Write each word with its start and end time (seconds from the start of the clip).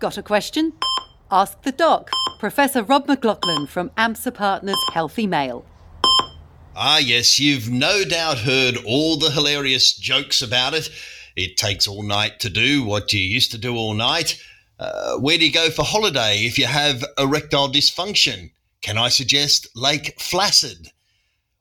Got 0.00 0.16
a 0.16 0.22
question? 0.22 0.72
Ask 1.30 1.60
the 1.60 1.72
doc, 1.72 2.10
Professor 2.38 2.82
Rob 2.82 3.06
McLachlan 3.06 3.68
from 3.68 3.90
AMSA 3.98 4.32
Partners 4.32 4.82
Healthy 4.94 5.26
Male. 5.26 5.62
Ah, 6.74 6.96
yes, 6.96 7.38
you've 7.38 7.68
no 7.68 8.04
doubt 8.06 8.38
heard 8.38 8.78
all 8.86 9.18
the 9.18 9.30
hilarious 9.30 9.92
jokes 9.92 10.40
about 10.40 10.72
it. 10.72 10.88
It 11.36 11.58
takes 11.58 11.86
all 11.86 12.02
night 12.02 12.40
to 12.40 12.48
do 12.48 12.82
what 12.82 13.12
you 13.12 13.20
used 13.20 13.50
to 13.50 13.58
do 13.58 13.76
all 13.76 13.92
night. 13.92 14.42
Uh, 14.78 15.18
where 15.18 15.36
do 15.36 15.44
you 15.44 15.52
go 15.52 15.68
for 15.68 15.84
holiday 15.84 16.46
if 16.46 16.58
you 16.58 16.64
have 16.64 17.04
erectile 17.18 17.68
dysfunction? 17.68 18.52
Can 18.80 18.96
I 18.96 19.10
suggest 19.10 19.68
Lake 19.76 20.18
Flaccid? 20.18 20.92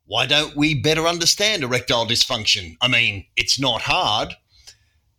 Why 0.05 0.25
don't 0.25 0.55
we 0.55 0.81
better 0.81 1.07
understand 1.07 1.63
erectile 1.63 2.05
dysfunction? 2.05 2.77
I 2.79 2.87
mean, 2.87 3.25
it's 3.35 3.59
not 3.59 3.81
hard, 3.81 4.35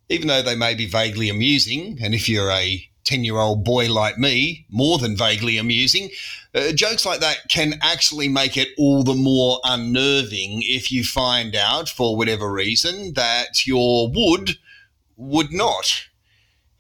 even 0.08 0.26
though 0.28 0.40
they 0.40 0.56
may 0.56 0.74
be 0.74 0.86
vaguely 0.86 1.28
amusing. 1.28 1.98
And 2.02 2.14
if 2.14 2.26
you're 2.26 2.50
a 2.50 2.89
10 3.04 3.24
year 3.24 3.36
old 3.36 3.64
boy 3.64 3.92
like 3.92 4.18
me, 4.18 4.66
more 4.70 4.98
than 4.98 5.16
vaguely 5.16 5.58
amusing, 5.58 6.10
uh, 6.54 6.72
jokes 6.72 7.06
like 7.06 7.20
that 7.20 7.38
can 7.48 7.74
actually 7.82 8.28
make 8.28 8.56
it 8.56 8.68
all 8.78 9.02
the 9.02 9.14
more 9.14 9.58
unnerving 9.64 10.62
if 10.62 10.90
you 10.90 11.04
find 11.04 11.54
out, 11.54 11.88
for 11.88 12.16
whatever 12.16 12.52
reason, 12.52 13.14
that 13.14 13.66
your 13.66 14.10
wood 14.12 14.58
would 15.16 15.52
not. 15.52 16.09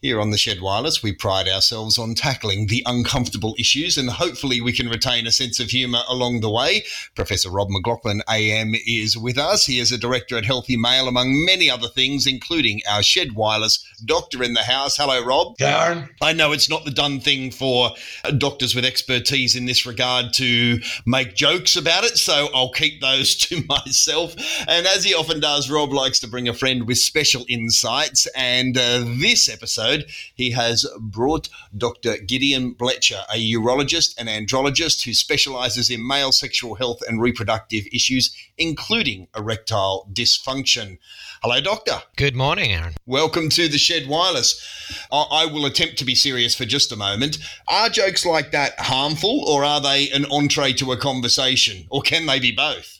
Here 0.02 0.18
on 0.18 0.30
the 0.30 0.38
Shed 0.38 0.62
Wireless, 0.62 1.02
we 1.02 1.12
pride 1.12 1.46
ourselves 1.46 1.98
on 1.98 2.14
tackling 2.14 2.68
the 2.68 2.82
uncomfortable 2.86 3.54
issues, 3.58 3.98
and 3.98 4.08
hopefully, 4.08 4.58
we 4.62 4.72
can 4.72 4.88
retain 4.88 5.26
a 5.26 5.30
sense 5.30 5.60
of 5.60 5.68
humour 5.68 6.00
along 6.08 6.40
the 6.40 6.48
way. 6.48 6.84
Professor 7.14 7.50
Rob 7.50 7.68
McLachlan, 7.68 8.22
AM, 8.26 8.74
is 8.86 9.18
with 9.18 9.36
us. 9.36 9.66
He 9.66 9.78
is 9.78 9.92
a 9.92 9.98
director 9.98 10.38
at 10.38 10.46
Healthy 10.46 10.78
Male, 10.78 11.06
among 11.06 11.44
many 11.44 11.68
other 11.68 11.88
things, 11.88 12.26
including 12.26 12.80
our 12.88 13.02
Shed 13.02 13.34
Wireless 13.34 13.84
doctor 14.06 14.42
in 14.42 14.54
the 14.54 14.62
house. 14.62 14.96
Hello, 14.96 15.22
Rob. 15.22 15.58
Darren. 15.58 16.08
I 16.22 16.32
know 16.32 16.52
it's 16.52 16.70
not 16.70 16.86
the 16.86 16.90
done 16.90 17.20
thing 17.20 17.50
for 17.50 17.90
doctors 18.38 18.74
with 18.74 18.86
expertise 18.86 19.54
in 19.54 19.66
this 19.66 19.84
regard 19.84 20.32
to 20.34 20.80
make 21.04 21.36
jokes 21.36 21.76
about 21.76 22.04
it, 22.04 22.16
so 22.16 22.48
I'll 22.54 22.72
keep 22.72 23.02
those 23.02 23.34
to 23.48 23.62
myself. 23.68 24.34
And 24.66 24.86
as 24.86 25.04
he 25.04 25.12
often 25.12 25.40
does, 25.40 25.68
Rob 25.68 25.92
likes 25.92 26.20
to 26.20 26.26
bring 26.26 26.48
a 26.48 26.54
friend 26.54 26.86
with 26.86 26.96
special 26.96 27.44
insights, 27.50 28.26
and 28.34 28.78
uh, 28.78 29.04
this 29.04 29.50
episode, 29.50 29.89
episode, 29.90 30.10
he 30.34 30.50
has 30.52 30.86
brought 30.98 31.48
Dr. 31.76 32.16
Gideon 32.18 32.72
Blecher, 32.72 33.22
a 33.32 33.52
urologist 33.52 34.14
and 34.18 34.28
andrologist 34.28 35.04
who 35.04 35.14
specializes 35.14 35.90
in 35.90 36.06
male 36.06 36.32
sexual 36.32 36.74
health 36.76 37.00
and 37.06 37.20
reproductive 37.20 37.84
issues, 37.92 38.34
including 38.56 39.28
erectile 39.36 40.08
dysfunction. 40.12 40.98
Hello, 41.42 41.60
Doctor. 41.60 42.02
Good 42.16 42.36
morning, 42.36 42.72
Aaron. 42.72 42.94
Welcome 43.06 43.48
to 43.50 43.68
the 43.68 43.78
Shed 43.78 44.08
Wireless. 44.08 44.62
I 45.10 45.46
will 45.46 45.66
attempt 45.66 45.98
to 45.98 46.04
be 46.04 46.14
serious 46.14 46.54
for 46.54 46.64
just 46.64 46.92
a 46.92 46.96
moment. 46.96 47.38
Are 47.68 47.88
jokes 47.88 48.26
like 48.26 48.52
that 48.52 48.78
harmful, 48.78 49.44
or 49.48 49.64
are 49.64 49.80
they 49.80 50.10
an 50.10 50.26
entree 50.30 50.72
to 50.74 50.92
a 50.92 50.96
conversation, 50.96 51.86
or 51.90 52.02
can 52.02 52.26
they 52.26 52.38
be 52.38 52.52
both? 52.52 52.99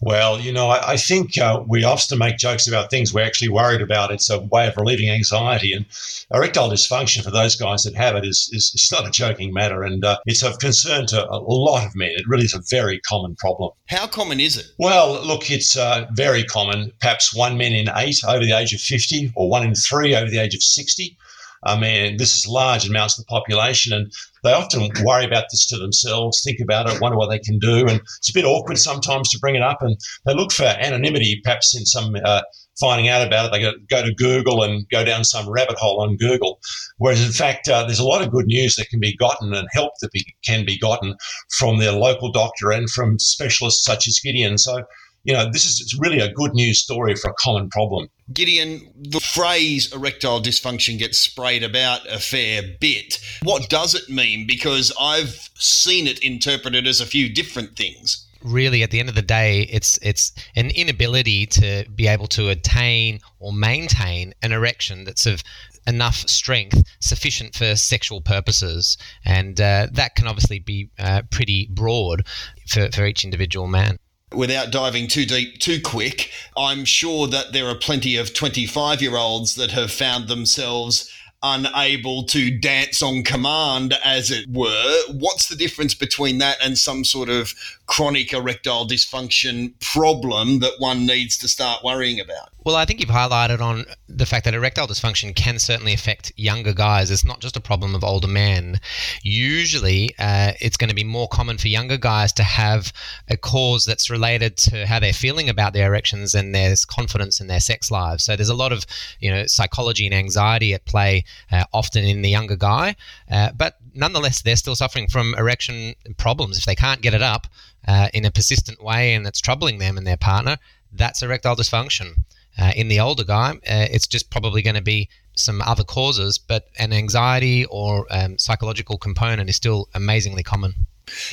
Well, 0.00 0.40
you 0.40 0.52
know, 0.52 0.68
I, 0.68 0.92
I 0.92 0.96
think 0.96 1.38
uh, 1.38 1.62
we 1.66 1.84
often 1.84 2.18
make 2.18 2.36
jokes 2.36 2.66
about 2.68 2.90
things 2.90 3.12
we're 3.12 3.24
actually 3.24 3.48
worried 3.48 3.80
about. 3.80 4.10
It's 4.10 4.30
a 4.30 4.40
way 4.40 4.66
of 4.66 4.76
relieving 4.76 5.08
anxiety. 5.08 5.72
And 5.72 5.86
erectile 6.32 6.70
dysfunction, 6.70 7.22
for 7.22 7.30
those 7.30 7.56
guys 7.56 7.84
that 7.84 7.94
have 7.94 8.16
it, 8.16 8.24
is, 8.24 8.50
is, 8.52 8.72
is 8.74 8.92
not 8.92 9.06
a 9.06 9.10
joking 9.10 9.52
matter. 9.52 9.82
And 9.82 10.04
uh, 10.04 10.18
it's 10.26 10.42
of 10.42 10.58
concern 10.58 11.06
to 11.06 11.28
a 11.28 11.38
lot 11.38 11.86
of 11.86 11.94
men. 11.94 12.10
It 12.10 12.28
really 12.28 12.44
is 12.44 12.54
a 12.54 12.62
very 12.68 13.00
common 13.00 13.36
problem. 13.36 13.70
How 13.88 14.06
common 14.06 14.40
is 14.40 14.56
it? 14.56 14.66
Well, 14.78 15.24
look, 15.24 15.50
it's 15.50 15.76
uh, 15.76 16.06
very 16.12 16.44
common. 16.44 16.92
Perhaps 17.00 17.34
one 17.34 17.56
man 17.56 17.72
in 17.72 17.88
eight 17.96 18.18
over 18.26 18.44
the 18.44 18.52
age 18.52 18.74
of 18.74 18.80
50, 18.80 19.32
or 19.36 19.48
one 19.48 19.66
in 19.66 19.74
three 19.74 20.14
over 20.14 20.30
the 20.30 20.38
age 20.38 20.54
of 20.54 20.62
60. 20.62 21.16
I 21.64 21.78
mean, 21.78 22.16
this 22.18 22.36
is 22.36 22.46
large 22.46 22.88
amounts 22.88 23.18
of 23.18 23.24
the 23.24 23.30
population, 23.30 23.92
and 23.92 24.12
they 24.42 24.52
often 24.52 24.90
worry 25.02 25.24
about 25.24 25.44
this 25.50 25.66
to 25.68 25.78
themselves, 25.78 26.42
think 26.42 26.60
about 26.60 26.88
it, 26.88 27.00
wonder 27.00 27.16
what 27.16 27.30
they 27.30 27.38
can 27.38 27.58
do, 27.58 27.80
and 27.88 28.00
it's 28.18 28.30
a 28.30 28.34
bit 28.34 28.44
awkward 28.44 28.78
sometimes 28.78 29.30
to 29.30 29.38
bring 29.38 29.54
it 29.54 29.62
up, 29.62 29.78
and 29.80 29.96
they 30.26 30.34
look 30.34 30.52
for 30.52 30.64
anonymity, 30.64 31.40
perhaps 31.42 31.76
in 31.76 31.86
some. 31.86 32.14
Uh, 32.24 32.42
finding 32.80 33.08
out 33.08 33.24
about 33.24 33.46
it, 33.46 33.52
they 33.52 33.60
go, 33.88 34.04
to 34.04 34.14
Google 34.14 34.62
and 34.62 34.88
go 34.88 35.04
down 35.04 35.24
some 35.24 35.48
rabbit 35.48 35.76
hole 35.76 36.00
on 36.00 36.16
Google. 36.16 36.58
Whereas, 36.98 37.24
in 37.24 37.32
fact, 37.32 37.68
uh, 37.68 37.84
there's 37.84 38.00
a 38.00 38.04
lot 38.04 38.22
of 38.22 38.32
good 38.32 38.46
news 38.46 38.76
that 38.76 38.88
can 38.88 39.00
be 39.00 39.16
gotten 39.16 39.54
and 39.54 39.68
help 39.72 39.92
that 40.00 40.10
be, 40.12 40.24
can 40.44 40.64
be 40.64 40.78
gotten 40.78 41.14
from 41.56 41.78
their 41.78 41.92
local 41.92 42.32
doctor 42.32 42.72
and 42.72 42.90
from 42.90 43.18
specialists 43.18 43.84
such 43.84 44.08
as 44.08 44.20
Gideon. 44.22 44.58
So, 44.58 44.82
you 45.24 45.32
know, 45.32 45.50
this 45.50 45.64
is 45.64 45.80
it's 45.80 45.98
really 45.98 46.20
a 46.20 46.32
good 46.32 46.52
news 46.54 46.82
story 46.82 47.14
for 47.14 47.30
a 47.30 47.34
common 47.38 47.70
problem. 47.70 48.08
Gideon, 48.32 48.92
the 48.94 49.20
phrase 49.20 49.92
erectile 49.92 50.40
dysfunction 50.40 50.98
gets 50.98 51.18
sprayed 51.18 51.62
about 51.62 52.06
a 52.06 52.18
fair 52.18 52.62
bit. 52.78 53.18
What 53.42 53.68
does 53.70 53.94
it 53.94 54.08
mean? 54.08 54.46
Because 54.46 54.92
I've 55.00 55.48
seen 55.54 56.06
it 56.06 56.22
interpreted 56.22 56.86
as 56.86 57.00
a 57.00 57.06
few 57.06 57.32
different 57.32 57.74
things. 57.74 58.26
Really, 58.42 58.82
at 58.82 58.90
the 58.90 59.00
end 59.00 59.08
of 59.08 59.14
the 59.14 59.22
day, 59.22 59.62
it's 59.70 59.98
it's 60.02 60.32
an 60.54 60.70
inability 60.70 61.46
to 61.46 61.86
be 61.94 62.06
able 62.06 62.26
to 62.28 62.50
attain 62.50 63.20
or 63.38 63.54
maintain 63.54 64.34
an 64.42 64.52
erection 64.52 65.04
that's 65.04 65.24
of 65.24 65.42
enough 65.86 66.28
strength 66.28 66.82
sufficient 67.00 67.54
for 67.54 67.74
sexual 67.76 68.20
purposes, 68.20 68.98
and 69.24 69.58
uh, 69.58 69.86
that 69.92 70.16
can 70.16 70.26
obviously 70.26 70.58
be 70.58 70.90
uh, 70.98 71.22
pretty 71.30 71.68
broad 71.72 72.26
for, 72.68 72.90
for 72.92 73.06
each 73.06 73.24
individual 73.24 73.66
man 73.66 73.98
without 74.36 74.70
diving 74.70 75.08
too 75.08 75.26
deep 75.26 75.58
too 75.58 75.80
quick, 75.80 76.30
I'm 76.56 76.84
sure 76.84 77.26
that 77.28 77.52
there 77.52 77.68
are 77.68 77.74
plenty 77.74 78.16
of 78.16 78.34
25 78.34 79.02
year 79.02 79.16
olds 79.16 79.54
that 79.56 79.70
have 79.72 79.90
found 79.90 80.28
themselves 80.28 81.10
unable 81.44 82.22
to 82.24 82.50
dance 82.58 83.02
on 83.02 83.22
command, 83.22 83.94
as 84.02 84.30
it 84.30 84.48
were. 84.48 85.02
What's 85.12 85.48
the 85.48 85.56
difference 85.56 85.94
between 85.94 86.38
that 86.38 86.56
and 86.62 86.78
some 86.78 87.04
sort 87.04 87.28
of 87.28 87.54
chronic 87.86 88.32
erectile 88.32 88.88
dysfunction 88.88 89.74
problem 89.80 90.60
that 90.60 90.76
one 90.78 91.06
needs 91.06 91.36
to 91.38 91.48
start 91.48 91.84
worrying 91.84 92.18
about? 92.18 92.53
Well, 92.64 92.76
I 92.76 92.86
think 92.86 93.00
you've 93.00 93.10
highlighted 93.10 93.60
on 93.60 93.84
the 94.08 94.24
fact 94.24 94.46
that 94.46 94.54
erectile 94.54 94.86
dysfunction 94.86 95.36
can 95.36 95.58
certainly 95.58 95.92
affect 95.92 96.32
younger 96.36 96.72
guys. 96.72 97.10
It's 97.10 97.24
not 97.24 97.40
just 97.40 97.58
a 97.58 97.60
problem 97.60 97.94
of 97.94 98.02
older 98.02 98.26
men. 98.26 98.80
Usually, 99.22 100.14
uh, 100.18 100.52
it's 100.62 100.78
going 100.78 100.88
to 100.88 100.94
be 100.94 101.04
more 101.04 101.28
common 101.28 101.58
for 101.58 101.68
younger 101.68 101.98
guys 101.98 102.32
to 102.34 102.42
have 102.42 102.90
a 103.28 103.36
cause 103.36 103.84
that's 103.84 104.08
related 104.08 104.56
to 104.56 104.86
how 104.86 104.98
they're 104.98 105.12
feeling 105.12 105.50
about 105.50 105.74
their 105.74 105.88
erections 105.88 106.34
and 106.34 106.54
their 106.54 106.74
confidence 106.88 107.38
in 107.38 107.48
their 107.48 107.60
sex 107.60 107.90
lives. 107.90 108.24
So 108.24 108.34
there's 108.34 108.48
a 108.48 108.54
lot 108.54 108.72
of 108.72 108.86
you 109.20 109.30
know 109.30 109.46
psychology 109.46 110.06
and 110.06 110.14
anxiety 110.14 110.72
at 110.72 110.86
play, 110.86 111.24
uh, 111.52 111.64
often 111.74 112.02
in 112.02 112.22
the 112.22 112.30
younger 112.30 112.56
guy. 112.56 112.96
Uh, 113.30 113.50
but 113.52 113.76
nonetheless, 113.92 114.40
they're 114.40 114.56
still 114.56 114.74
suffering 114.74 115.06
from 115.08 115.34
erection 115.34 115.94
problems 116.16 116.56
if 116.56 116.64
they 116.64 116.74
can't 116.74 117.02
get 117.02 117.12
it 117.12 117.22
up 117.22 117.46
uh, 117.86 118.08
in 118.14 118.24
a 118.24 118.30
persistent 118.30 118.82
way 118.82 119.12
and 119.12 119.26
it's 119.26 119.42
troubling 119.42 119.78
them 119.78 119.98
and 119.98 120.06
their 120.06 120.16
partner. 120.16 120.56
That's 120.90 121.22
erectile 121.22 121.56
dysfunction. 121.56 122.24
Uh, 122.58 122.72
in 122.76 122.88
the 122.88 123.00
older 123.00 123.24
guy, 123.24 123.50
uh, 123.50 123.86
it's 123.90 124.06
just 124.06 124.30
probably 124.30 124.62
going 124.62 124.76
to 124.76 124.82
be 124.82 125.08
some 125.36 125.60
other 125.62 125.84
causes, 125.84 126.38
but 126.38 126.68
an 126.78 126.92
anxiety 126.92 127.64
or 127.66 128.06
um, 128.10 128.38
psychological 128.38 128.96
component 128.96 129.48
is 129.48 129.56
still 129.56 129.88
amazingly 129.94 130.42
common. 130.42 130.74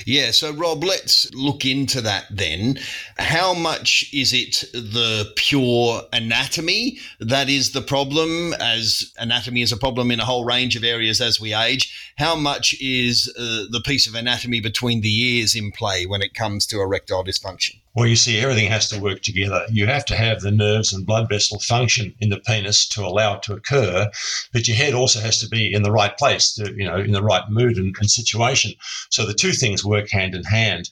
Yeah, 0.06 0.32
so 0.32 0.52
Rob, 0.52 0.84
let's 0.84 1.34
look 1.34 1.66
into 1.66 2.02
that 2.02 2.26
then. 2.30 2.78
How 3.18 3.54
much 3.54 4.10
is 4.14 4.34
it 4.34 4.66
the 4.74 5.32
pure 5.38 6.02
anatomy 6.12 7.00
that 7.20 7.50
is 7.50 7.72
the 7.72 7.82
problem, 7.82 8.54
as 8.60 9.14
anatomy 9.18 9.62
is 9.62 9.72
a 9.72 9.78
problem 9.78 10.12
in 10.12 10.20
a 10.20 10.26
whole 10.26 10.44
range 10.44 10.76
of 10.76 10.84
areas 10.84 11.22
as 11.22 11.40
we 11.40 11.54
age? 11.54 12.14
How 12.18 12.36
much 12.36 12.76
is 12.82 13.34
uh, 13.38 13.66
the 13.70 13.82
piece 13.86 14.08
of 14.08 14.16
anatomy 14.16 14.60
between 14.60 15.02
the 15.02 15.38
ears 15.38 15.56
in 15.56 15.72
play 15.72 16.06
when 16.06 16.22
it 16.22 16.34
comes 16.34 16.66
to 16.68 16.82
erectile 16.82 17.24
dysfunction? 17.24 17.81
Well, 17.94 18.08
you 18.08 18.16
see, 18.16 18.40
everything 18.40 18.70
has 18.70 18.88
to 18.90 19.02
work 19.02 19.22
together. 19.22 19.66
You 19.70 19.86
have 19.86 20.06
to 20.06 20.16
have 20.16 20.40
the 20.40 20.52
nerves 20.52 20.94
and 20.94 21.06
blood 21.06 21.28
vessel 21.28 21.60
function 21.60 22.16
in 22.20 22.30
the 22.30 22.40
penis 22.40 22.88
to 22.90 23.02
allow 23.02 23.36
it 23.36 23.44
to 23.44 23.54
occur, 23.54 24.10
but 24.54 24.66
your 24.66 24.78
head 24.78 24.94
also 24.94 25.20
has 25.20 25.40
to 25.40 25.50
be 25.50 25.74
in 25.74 25.84
the 25.84 25.92
right 25.92 26.18
place, 26.18 26.54
to, 26.54 26.74
you 26.74 26.86
know, 26.86 26.96
in 26.96 27.12
the 27.12 27.22
right 27.22 27.44
mood 27.50 27.76
and, 27.76 27.94
and 28.00 28.10
situation. 28.10 28.72
So 29.10 29.26
the 29.26 29.34
two 29.34 29.52
things 29.52 29.84
work 29.84 30.10
hand 30.10 30.36
in 30.36 30.46
hand. 30.46 30.90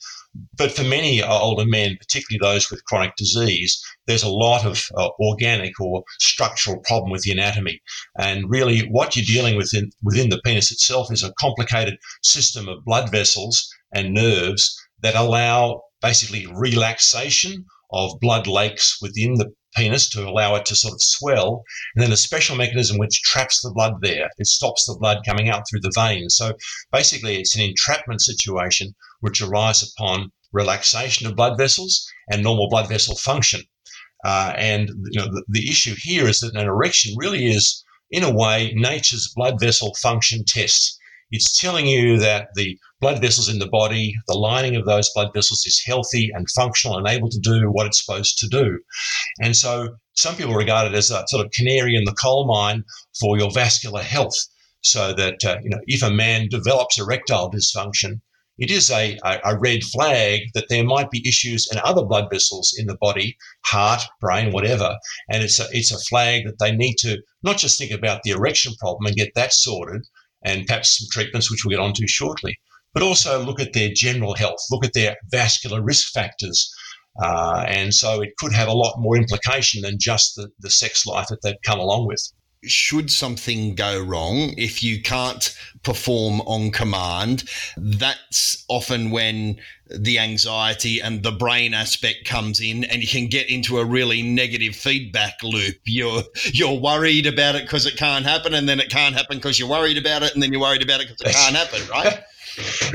But 0.57 0.74
for 0.74 0.83
many 0.83 1.24
older 1.24 1.65
men, 1.65 1.97
particularly 1.97 2.39
those 2.39 2.69
with 2.69 2.83
chronic 2.83 3.15
disease, 3.15 3.81
there's 4.06 4.24
a 4.24 4.29
lot 4.29 4.65
of 4.65 4.83
uh, 4.95 5.09
organic 5.21 5.79
or 5.79 6.03
structural 6.19 6.79
problem 6.79 7.12
with 7.12 7.24
the 7.24 7.31
anatomy. 7.31 7.81
And 8.18 8.50
really, 8.50 8.81
what 8.81 9.15
you're 9.15 9.25
dealing 9.25 9.56
with 9.56 9.74
in, 9.74 9.91
within 10.03 10.29
the 10.29 10.41
penis 10.44 10.69
itself 10.69 11.12
is 11.12 11.24
a 11.24 11.33
complicated 11.39 11.97
system 12.24 12.68
of 12.68 12.83
blood 12.83 13.09
vessels 13.09 13.74
and 13.91 14.13
nerves 14.13 14.77
that 15.01 15.16
allow 15.16 15.81
basically 16.01 16.46
relaxation 16.46 17.66
of 17.92 18.19
blood 18.19 18.48
lakes 18.48 18.98
within 19.01 19.34
the 19.36 19.51
penis 19.75 20.10
to 20.10 20.28
allow 20.28 20.56
it 20.56 20.66
to 20.66 20.75
sort 20.75 20.94
of 20.94 21.01
swell, 21.01 21.63
and 21.96 22.04
then 22.04 22.12
a 22.12 22.18
special 22.18 22.56
mechanism 22.56 22.98
which 22.98 23.22
traps 23.22 23.62
the 23.62 23.72
blood 23.72 23.94
there. 24.01 24.30
It 24.38 24.48
stops 24.48 24.86
the 24.86 24.98
blood 25.00 25.19
coming 25.25 25.50
out 25.50 25.63
through 25.69 25.81
the 25.81 25.94
veins. 25.96 26.36
So 26.36 26.54
basically, 26.92 27.38
it's 27.38 27.56
an 27.56 27.62
entrapment 27.62 28.22
situation 28.22 28.96
which 29.19 29.42
arises 29.42 29.94
upon 29.98 30.31
relaxation 30.51 31.28
of 31.28 31.36
blood 31.36 31.57
vessels 31.57 32.07
and 32.31 32.42
normal 32.42 32.69
blood 32.69 32.90
vessel 32.90 33.16
function. 33.16 33.62
Uh, 34.25 34.54
and 34.57 34.90
you 35.12 35.19
know, 35.19 35.28
the, 35.28 35.44
the 35.48 35.69
issue 35.69 35.96
here 35.98 36.28
is 36.28 36.40
that 36.40 36.56
an 36.56 36.68
erection 36.68 37.13
really 37.18 37.48
is 37.48 37.84
in 38.12 38.24
a 38.24 38.34
way, 38.34 38.74
nature's 38.75 39.31
blood 39.36 39.60
vessel 39.60 39.94
function 40.01 40.44
test. 40.46 40.99
It's 41.31 41.59
telling 41.59 41.85
you 41.85 42.17
that 42.19 42.49
the 42.55 42.77
blood 43.01 43.21
vessels 43.21 43.49
in 43.49 43.59
the 43.59 43.67
body, 43.67 44.13
the 44.27 44.37
lining 44.37 44.75
of 44.75 44.85
those 44.85 45.11
blood 45.13 45.31
vessels 45.33 45.63
is 45.65 45.83
healthy 45.85 46.31
and 46.33 46.49
functional 46.49 46.97
and 46.97 47.07
able 47.07 47.29
to 47.29 47.39
do 47.39 47.69
what 47.71 47.85
it's 47.85 48.03
supposed 48.03 48.37
to 48.39 48.47
do. 48.47 48.79
And 49.41 49.55
so 49.55 49.97
some 50.15 50.35
people 50.35 50.55
regard 50.55 50.91
it 50.91 50.97
as 50.97 51.11
a 51.11 51.23
sort 51.27 51.45
of 51.45 51.51
canary 51.51 51.95
in 51.95 52.05
the 52.05 52.13
coal 52.13 52.47
mine 52.47 52.83
for 53.19 53.37
your 53.37 53.51
vascular 53.51 54.01
health. 54.01 54.35
So 54.81 55.13
that, 55.13 55.43
uh, 55.45 55.57
you 55.61 55.69
know, 55.69 55.81
if 55.87 56.01
a 56.01 56.09
man 56.09 56.47
develops 56.49 56.99
erectile 56.99 57.51
dysfunction, 57.51 58.21
it 58.57 58.71
is 58.71 58.89
a, 58.91 59.17
a, 59.23 59.57
red 59.57 59.83
flag 59.83 60.41
that 60.53 60.67
there 60.67 60.83
might 60.83 61.09
be 61.11 61.25
issues 61.25 61.69
in 61.71 61.79
other 61.79 62.03
blood 62.03 62.27
vessels 62.29 62.75
in 62.77 62.87
the 62.87 62.97
body, 62.97 63.37
heart, 63.65 64.01
brain, 64.19 64.51
whatever. 64.51 64.97
And 65.29 65.43
it's 65.43 65.61
a, 65.61 65.67
it's 65.71 65.93
a 65.93 65.99
flag 66.09 66.43
that 66.45 66.59
they 66.59 66.75
need 66.75 66.95
to 66.99 67.21
not 67.41 67.57
just 67.57 67.77
think 67.77 67.91
about 67.91 68.23
the 68.23 68.31
erection 68.31 68.73
problem 68.77 69.05
and 69.05 69.15
get 69.15 69.33
that 69.35 69.53
sorted, 69.53 70.01
and 70.44 70.65
perhaps 70.65 70.97
some 70.97 71.07
treatments, 71.12 71.51
which 71.51 71.63
we'll 71.63 71.77
get 71.77 71.83
onto 71.83 72.07
shortly, 72.07 72.57
but 72.94 73.03
also 73.03 73.44
look 73.44 73.59
at 73.59 73.74
their 73.74 73.89
general 73.94 74.36
health, 74.36 74.59
look 74.71 74.86
at 74.86 74.94
their 74.94 75.15
vascular 75.31 75.81
risk 75.81 76.12
factors. 76.13 76.71
Uh, 77.21 77.65
and 77.68 77.94
so 77.94 78.21
it 78.21 78.30
could 78.38 78.53
have 78.53 78.68
a 78.68 78.74
lot 78.74 79.00
more 79.00 79.18
implication 79.18 79.81
than 79.81 79.97
just 80.00 80.36
the, 80.36 80.50
the 80.59 80.69
sex 80.69 81.06
life 81.06 81.27
that 81.27 81.41
they've 81.44 81.62
come 81.63 81.80
along 81.80 82.07
with 82.07 82.21
should 82.63 83.09
something 83.09 83.75
go 83.75 84.01
wrong, 84.01 84.53
if 84.57 84.83
you 84.83 85.01
can't 85.01 85.56
perform 85.83 86.41
on 86.41 86.71
command, 86.71 87.50
that's 87.77 88.65
often 88.67 89.11
when 89.11 89.59
the 89.88 90.19
anxiety 90.19 91.00
and 91.00 91.23
the 91.23 91.31
brain 91.31 91.73
aspect 91.73 92.25
comes 92.25 92.59
in 92.59 92.83
and 92.83 93.01
you 93.01 93.07
can 93.07 93.27
get 93.27 93.50
into 93.50 93.79
a 93.79 93.85
really 93.85 94.21
negative 94.21 94.75
feedback 94.75 95.41
loop. 95.41 95.77
You're 95.85 96.23
you're 96.45 96.79
worried 96.79 97.25
about 97.25 97.56
it 97.56 97.63
because 97.63 97.85
it 97.85 97.97
can't 97.97 98.25
happen 98.25 98.53
and 98.53 98.67
then 98.67 98.79
it 98.79 98.89
can't 98.89 99.15
happen 99.15 99.38
because 99.38 99.57
you're 99.57 99.69
worried 99.69 99.97
about 99.97 100.23
it 100.23 100.33
and 100.33 100.44
then 100.44 100.51
you're 100.51 100.62
worried 100.62 100.83
about 100.83 101.01
it 101.01 101.07
because 101.09 101.21
it 101.21 101.35
can't 101.35 101.55
happen, 101.55 101.88
right? 101.89 102.23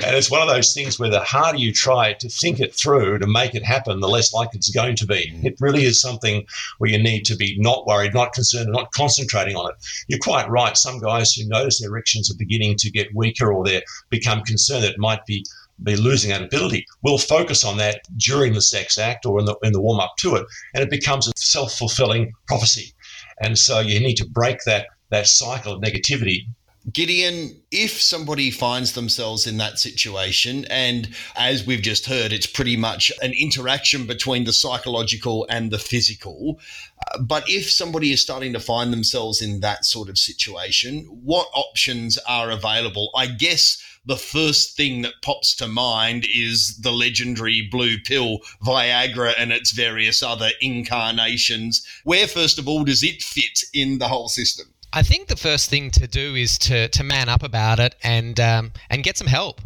and 0.04 0.16
it's 0.16 0.30
one 0.30 0.42
of 0.42 0.48
those 0.48 0.74
things 0.74 0.98
where 0.98 1.10
the 1.10 1.20
harder 1.20 1.58
you 1.58 1.72
try 1.72 2.12
to 2.14 2.28
think 2.28 2.60
it 2.60 2.74
through 2.74 3.18
to 3.18 3.26
make 3.26 3.54
it 3.54 3.64
happen, 3.64 4.00
the 4.00 4.08
less 4.08 4.32
likely 4.32 4.58
it's 4.58 4.70
going 4.70 4.96
to 4.96 5.06
be. 5.06 5.32
It 5.42 5.56
really 5.60 5.84
is 5.84 6.00
something 6.00 6.46
where 6.78 6.90
you 6.90 7.02
need 7.02 7.24
to 7.26 7.36
be 7.36 7.56
not 7.58 7.86
worried, 7.86 8.14
not 8.14 8.32
concerned, 8.32 8.70
not 8.70 8.92
concentrating 8.92 9.56
on 9.56 9.70
it. 9.70 9.76
You're 10.08 10.18
quite 10.20 10.48
right. 10.50 10.76
Some 10.76 10.98
guys 10.98 11.32
who 11.32 11.48
notice 11.48 11.80
their 11.80 11.90
erections 11.90 12.30
are 12.30 12.36
beginning 12.36 12.76
to 12.78 12.90
get 12.90 13.14
weaker 13.14 13.52
or 13.52 13.64
they 13.64 13.82
become 14.10 14.42
concerned 14.42 14.84
that 14.84 14.92
it 14.92 14.98
might 14.98 15.24
be 15.26 15.44
be 15.82 15.96
losing 15.96 16.30
that 16.30 16.42
ability. 16.42 16.86
We'll 17.02 17.18
focus 17.18 17.64
on 17.64 17.78
that 17.78 18.02
during 18.16 18.52
the 18.52 18.62
sex 18.62 18.96
act 18.96 19.26
or 19.26 19.40
in 19.40 19.44
the 19.44 19.56
in 19.64 19.72
the 19.72 19.80
warm 19.80 19.98
up 19.98 20.14
to 20.18 20.36
it, 20.36 20.46
and 20.72 20.84
it 20.84 20.90
becomes 20.90 21.26
a 21.26 21.32
self 21.36 21.76
fulfilling 21.76 22.32
prophecy. 22.46 22.94
And 23.40 23.58
so 23.58 23.80
you 23.80 23.98
need 23.98 24.14
to 24.16 24.28
break 24.28 24.58
that 24.66 24.86
that 25.10 25.26
cycle 25.26 25.72
of 25.72 25.82
negativity 25.82 26.46
Gideon, 26.92 27.62
if 27.70 28.00
somebody 28.02 28.50
finds 28.50 28.92
themselves 28.92 29.46
in 29.46 29.56
that 29.56 29.78
situation, 29.78 30.66
and 30.66 31.08
as 31.34 31.66
we've 31.66 31.80
just 31.80 32.04
heard, 32.06 32.30
it's 32.30 32.46
pretty 32.46 32.76
much 32.76 33.10
an 33.22 33.32
interaction 33.32 34.06
between 34.06 34.44
the 34.44 34.52
psychological 34.52 35.46
and 35.48 35.70
the 35.70 35.78
physical. 35.78 36.60
Uh, 37.08 37.22
but 37.22 37.44
if 37.48 37.70
somebody 37.70 38.12
is 38.12 38.20
starting 38.20 38.52
to 38.52 38.60
find 38.60 38.92
themselves 38.92 39.40
in 39.40 39.60
that 39.60 39.86
sort 39.86 40.10
of 40.10 40.18
situation, 40.18 41.06
what 41.24 41.48
options 41.54 42.18
are 42.28 42.50
available? 42.50 43.10
I 43.16 43.28
guess 43.28 43.82
the 44.04 44.16
first 44.16 44.76
thing 44.76 45.00
that 45.02 45.22
pops 45.22 45.54
to 45.56 45.66
mind 45.66 46.26
is 46.32 46.76
the 46.82 46.92
legendary 46.92 47.66
blue 47.70 47.98
pill, 47.98 48.40
Viagra, 48.62 49.32
and 49.38 49.52
its 49.52 49.70
various 49.72 50.22
other 50.22 50.50
incarnations. 50.60 51.86
Where, 52.04 52.28
first 52.28 52.58
of 52.58 52.68
all, 52.68 52.84
does 52.84 53.02
it 53.02 53.22
fit 53.22 53.64
in 53.72 53.98
the 53.98 54.08
whole 54.08 54.28
system? 54.28 54.73
I 54.96 55.02
think 55.02 55.26
the 55.26 55.36
first 55.36 55.70
thing 55.70 55.90
to 55.90 56.06
do 56.06 56.36
is 56.36 56.56
to 56.58 56.88
to 56.88 57.02
man 57.02 57.28
up 57.28 57.42
about 57.42 57.80
it 57.80 57.96
and 58.04 58.38
um, 58.38 58.72
and 58.88 59.02
get 59.02 59.18
some 59.18 59.26
help. 59.26 59.60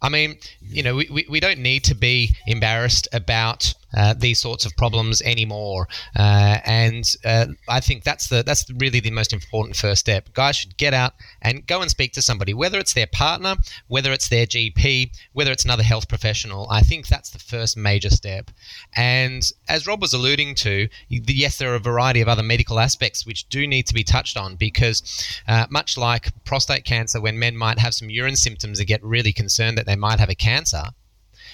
I 0.00 0.08
mean, 0.08 0.38
you 0.62 0.82
know, 0.82 0.94
we, 0.96 1.08
we, 1.10 1.26
we 1.28 1.40
don't 1.40 1.58
need 1.58 1.84
to 1.84 1.94
be 1.94 2.34
embarrassed 2.46 3.06
about 3.12 3.74
uh, 3.96 4.14
these 4.16 4.38
sorts 4.38 4.66
of 4.66 4.76
problems 4.76 5.22
anymore. 5.22 5.88
Uh, 6.16 6.58
and 6.64 7.14
uh, 7.24 7.46
I 7.68 7.80
think 7.80 8.04
that's 8.04 8.28
the 8.28 8.42
that's 8.42 8.70
really 8.78 9.00
the 9.00 9.10
most 9.10 9.32
important 9.32 9.76
first 9.76 10.00
step. 10.00 10.32
Guys 10.34 10.56
should 10.56 10.76
get 10.76 10.94
out 10.94 11.14
and 11.42 11.66
go 11.66 11.80
and 11.80 11.90
speak 11.90 12.12
to 12.12 12.22
somebody, 12.22 12.54
whether 12.54 12.78
it's 12.78 12.92
their 12.92 13.06
partner, 13.06 13.56
whether 13.88 14.12
it's 14.12 14.28
their 14.28 14.46
GP, 14.46 15.10
whether 15.32 15.50
it's 15.50 15.64
another 15.64 15.82
health 15.82 16.08
professional. 16.08 16.66
I 16.70 16.80
think 16.80 17.06
that's 17.06 17.30
the 17.30 17.38
first 17.38 17.76
major 17.76 18.10
step. 18.10 18.50
And 18.94 19.50
as 19.68 19.86
Rob 19.86 20.02
was 20.02 20.12
alluding 20.12 20.54
to, 20.56 20.88
yes, 21.08 21.58
there 21.58 21.72
are 21.72 21.76
a 21.76 21.80
variety 21.80 22.20
of 22.20 22.28
other 22.28 22.42
medical 22.42 22.78
aspects 22.78 23.26
which 23.26 23.48
do 23.48 23.66
need 23.66 23.86
to 23.86 23.94
be 23.94 24.04
touched 24.04 24.36
on 24.36 24.56
because, 24.56 25.02
uh, 25.48 25.66
much 25.70 25.96
like 25.96 26.32
prostate 26.44 26.84
cancer, 26.84 27.20
when 27.20 27.38
men 27.38 27.56
might 27.56 27.78
have 27.78 27.94
some 27.94 28.10
urine 28.10 28.36
symptoms 28.36 28.78
and 28.78 28.88
get 28.88 29.02
really 29.02 29.32
concerned 29.32 29.78
that 29.78 29.86
they 29.86 29.96
might 29.96 30.20
have 30.20 30.28
a 30.28 30.34
cancer 30.34 30.90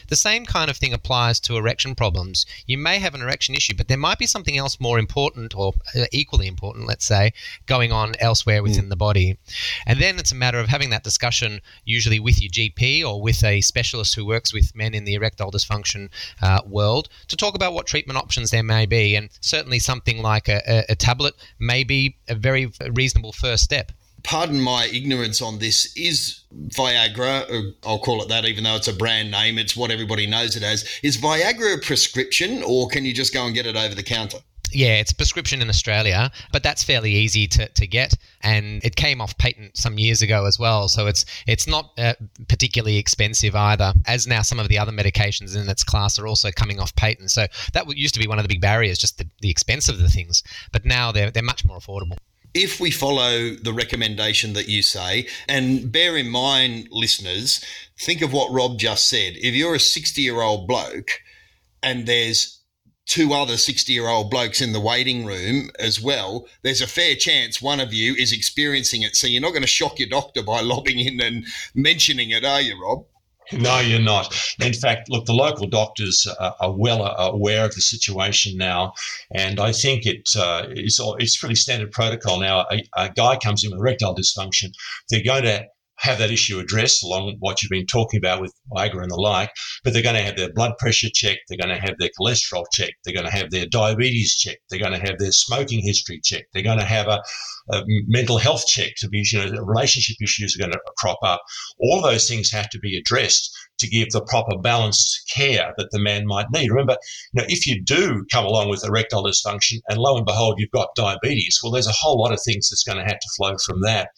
the 0.08 0.16
same 0.16 0.44
kind 0.44 0.70
of 0.70 0.76
thing 0.76 0.92
applies 0.92 1.40
to 1.40 1.56
erection 1.56 1.94
problems. 1.94 2.46
You 2.66 2.78
may 2.78 2.98
have 2.98 3.14
an 3.14 3.22
erection 3.22 3.54
issue, 3.54 3.74
but 3.76 3.88
there 3.88 3.96
might 3.96 4.18
be 4.18 4.26
something 4.26 4.56
else 4.56 4.80
more 4.80 4.98
important 4.98 5.54
or 5.56 5.74
uh, 5.96 6.04
equally 6.12 6.46
important, 6.46 6.86
let's 6.86 7.04
say, 7.04 7.32
going 7.66 7.92
on 7.92 8.14
elsewhere 8.18 8.62
within 8.62 8.86
mm. 8.86 8.90
the 8.90 8.96
body. 8.96 9.38
And 9.86 10.00
then 10.00 10.18
it's 10.18 10.32
a 10.32 10.36
matter 10.36 10.58
of 10.58 10.68
having 10.68 10.90
that 10.90 11.04
discussion, 11.04 11.60
usually 11.84 12.20
with 12.20 12.40
your 12.40 12.50
GP 12.50 13.04
or 13.04 13.20
with 13.20 13.42
a 13.44 13.60
specialist 13.60 14.14
who 14.14 14.24
works 14.24 14.52
with 14.52 14.74
men 14.74 14.94
in 14.94 15.04
the 15.04 15.14
erectile 15.14 15.52
dysfunction 15.52 16.10
uh, 16.40 16.60
world, 16.66 17.08
to 17.28 17.36
talk 17.36 17.54
about 17.54 17.72
what 17.72 17.86
treatment 17.86 18.18
options 18.18 18.50
there 18.50 18.62
may 18.62 18.86
be. 18.86 19.16
And 19.16 19.30
certainly 19.40 19.78
something 19.78 20.22
like 20.22 20.48
a, 20.48 20.62
a, 20.66 20.84
a 20.90 20.94
tablet 20.94 21.34
may 21.58 21.84
be 21.84 22.16
a 22.28 22.34
very 22.34 22.70
reasonable 22.92 23.32
first 23.32 23.64
step 23.64 23.92
pardon 24.22 24.60
my 24.60 24.86
ignorance 24.92 25.42
on 25.42 25.58
this, 25.58 25.94
is 25.96 26.40
Viagra, 26.68 27.74
I'll 27.84 27.98
call 27.98 28.22
it 28.22 28.28
that, 28.28 28.44
even 28.44 28.64
though 28.64 28.76
it's 28.76 28.88
a 28.88 28.92
brand 28.92 29.30
name, 29.30 29.58
it's 29.58 29.76
what 29.76 29.90
everybody 29.90 30.26
knows 30.26 30.56
it 30.56 30.62
as. 30.62 30.88
Is 31.02 31.16
Viagra 31.16 31.76
a 31.76 31.80
prescription 31.80 32.62
or 32.64 32.88
can 32.88 33.04
you 33.04 33.14
just 33.14 33.32
go 33.32 33.44
and 33.44 33.54
get 33.54 33.66
it 33.66 33.76
over 33.76 33.94
the 33.94 34.02
counter? 34.02 34.38
Yeah, 34.74 34.94
it's 34.94 35.12
prescription 35.12 35.60
in 35.60 35.68
Australia, 35.68 36.30
but 36.50 36.62
that's 36.62 36.82
fairly 36.82 37.12
easy 37.12 37.46
to, 37.46 37.68
to 37.68 37.86
get, 37.86 38.14
and 38.40 38.82
it 38.82 38.96
came 38.96 39.20
off 39.20 39.36
patent 39.36 39.76
some 39.76 39.98
years 39.98 40.22
ago 40.22 40.46
as 40.46 40.58
well. 40.58 40.88
So 40.88 41.06
it's 41.06 41.26
it's 41.46 41.66
not 41.66 41.90
uh, 41.98 42.14
particularly 42.48 42.96
expensive 42.96 43.54
either. 43.54 43.92
As 44.06 44.26
now 44.26 44.40
some 44.40 44.58
of 44.58 44.68
the 44.68 44.78
other 44.78 44.92
medications 44.92 45.54
in 45.54 45.68
its 45.68 45.84
class 45.84 46.18
are 46.18 46.26
also 46.26 46.50
coming 46.50 46.80
off 46.80 46.96
patent. 46.96 47.30
So 47.30 47.46
that 47.74 47.86
used 47.98 48.14
to 48.14 48.20
be 48.20 48.26
one 48.26 48.38
of 48.38 48.44
the 48.44 48.48
big 48.48 48.62
barriers, 48.62 48.96
just 48.96 49.18
the, 49.18 49.26
the 49.42 49.50
expense 49.50 49.90
of 49.90 49.98
the 49.98 50.08
things. 50.08 50.42
But 50.72 50.86
now 50.86 51.12
they're 51.12 51.30
they're 51.30 51.42
much 51.42 51.66
more 51.66 51.78
affordable 51.78 52.16
if 52.54 52.80
we 52.80 52.90
follow 52.90 53.50
the 53.50 53.72
recommendation 53.72 54.52
that 54.52 54.68
you 54.68 54.82
say, 54.82 55.26
and 55.48 55.90
bear 55.90 56.16
in 56.16 56.28
mind, 56.28 56.88
listeners, 56.90 57.64
think 57.98 58.22
of 58.22 58.32
what 58.32 58.52
Rob 58.52 58.78
just 58.78 59.08
said. 59.08 59.34
If 59.36 59.54
you're 59.54 59.74
a 59.74 59.80
60 59.80 60.20
year 60.20 60.40
old 60.40 60.68
bloke 60.68 61.10
and 61.82 62.06
there's 62.06 62.60
two 63.06 63.32
other 63.32 63.56
60 63.56 63.92
year 63.92 64.08
old 64.08 64.30
blokes 64.30 64.60
in 64.60 64.72
the 64.72 64.80
waiting 64.80 65.26
room 65.26 65.70
as 65.78 66.00
well, 66.00 66.46
there's 66.62 66.80
a 66.80 66.86
fair 66.86 67.14
chance 67.14 67.60
one 67.60 67.80
of 67.80 67.92
you 67.92 68.14
is 68.14 68.32
experiencing 68.32 69.02
it. 69.02 69.16
So 69.16 69.26
you're 69.26 69.42
not 69.42 69.50
going 69.50 69.62
to 69.62 69.68
shock 69.68 69.98
your 69.98 70.08
doctor 70.08 70.42
by 70.42 70.60
lobbing 70.62 70.98
in 70.98 71.20
and 71.20 71.46
mentioning 71.74 72.30
it, 72.30 72.44
are 72.44 72.60
you, 72.60 72.80
Rob? 72.80 73.06
No, 73.52 73.80
you're 73.80 74.00
not. 74.00 74.34
In 74.60 74.72
fact, 74.72 75.10
look, 75.10 75.26
the 75.26 75.34
local 75.34 75.66
doctors 75.66 76.26
are 76.38 76.72
well 76.72 77.04
aware 77.18 77.64
of 77.64 77.74
the 77.74 77.80
situation 77.80 78.56
now, 78.56 78.94
and 79.34 79.60
I 79.60 79.72
think 79.72 80.06
it 80.06 80.28
uh, 80.36 80.66
it's, 80.70 81.00
it's 81.18 81.36
pretty 81.36 81.54
standard 81.54 81.92
protocol 81.92 82.40
now. 82.40 82.66
A, 82.70 82.82
a 82.96 83.10
guy 83.10 83.36
comes 83.36 83.64
in 83.64 83.70
with 83.70 83.80
erectile 83.80 84.14
dysfunction, 84.14 84.72
they're 85.10 85.24
going 85.24 85.44
to 85.44 85.66
have 86.02 86.18
that 86.18 86.30
issue 86.30 86.58
addressed 86.58 87.04
along 87.04 87.36
what 87.38 87.62
you've 87.62 87.70
been 87.70 87.86
talking 87.86 88.18
about 88.18 88.40
with 88.40 88.52
Viagra 88.72 89.02
and 89.02 89.10
the 89.10 89.16
like, 89.16 89.50
but 89.84 89.92
they're 89.92 90.02
going 90.02 90.16
to 90.16 90.22
have 90.22 90.36
their 90.36 90.52
blood 90.52 90.72
pressure 90.78 91.08
checked, 91.12 91.42
they're 91.48 91.58
going 91.58 91.74
to 91.74 91.80
have 91.80 91.94
their 91.98 92.10
cholesterol 92.20 92.64
checked, 92.72 92.94
they're 93.04 93.14
going 93.14 93.26
to 93.26 93.32
have 93.32 93.50
their 93.50 93.66
diabetes 93.66 94.36
checked, 94.36 94.62
they're 94.68 94.80
going 94.80 94.92
to 94.92 95.06
have 95.06 95.18
their 95.18 95.32
smoking 95.32 95.80
history 95.80 96.20
checked, 96.24 96.46
they're 96.52 96.62
going 96.62 96.78
to 96.78 96.84
have 96.84 97.06
a, 97.06 97.22
a 97.70 97.82
mental 98.08 98.38
health 98.38 98.66
check 98.66 98.92
to 98.96 99.08
be, 99.08 99.24
you 99.32 99.38
know, 99.38 99.62
relationship 99.62 100.16
issues 100.20 100.56
are 100.56 100.60
going 100.60 100.72
to 100.72 100.80
crop 100.98 101.18
up. 101.22 101.40
All 101.78 102.02
those 102.02 102.28
things 102.28 102.50
have 102.50 102.68
to 102.70 102.78
be 102.80 102.98
addressed 102.98 103.50
to 103.78 103.88
give 103.88 104.10
the 104.10 104.22
proper 104.22 104.58
balanced 104.58 105.30
care 105.32 105.72
that 105.76 105.88
the 105.92 106.00
man 106.00 106.26
might 106.26 106.46
need. 106.52 106.70
Remember, 106.70 106.96
you 107.32 107.42
know, 107.42 107.46
if 107.48 107.66
you 107.66 107.82
do 107.82 108.24
come 108.32 108.44
along 108.44 108.68
with 108.68 108.84
erectile 108.84 109.24
dysfunction 109.24 109.78
and 109.88 109.98
lo 109.98 110.16
and 110.16 110.26
behold, 110.26 110.56
you've 110.58 110.70
got 110.70 110.94
diabetes, 110.96 111.60
well, 111.62 111.72
there's 111.72 111.86
a 111.86 111.92
whole 111.92 112.20
lot 112.20 112.32
of 112.32 112.40
things 112.44 112.68
that's 112.68 112.84
going 112.84 112.98
to 112.98 113.04
have 113.04 113.20
to 113.20 113.28
flow 113.36 113.54
from 113.64 113.80
that. 113.82 114.08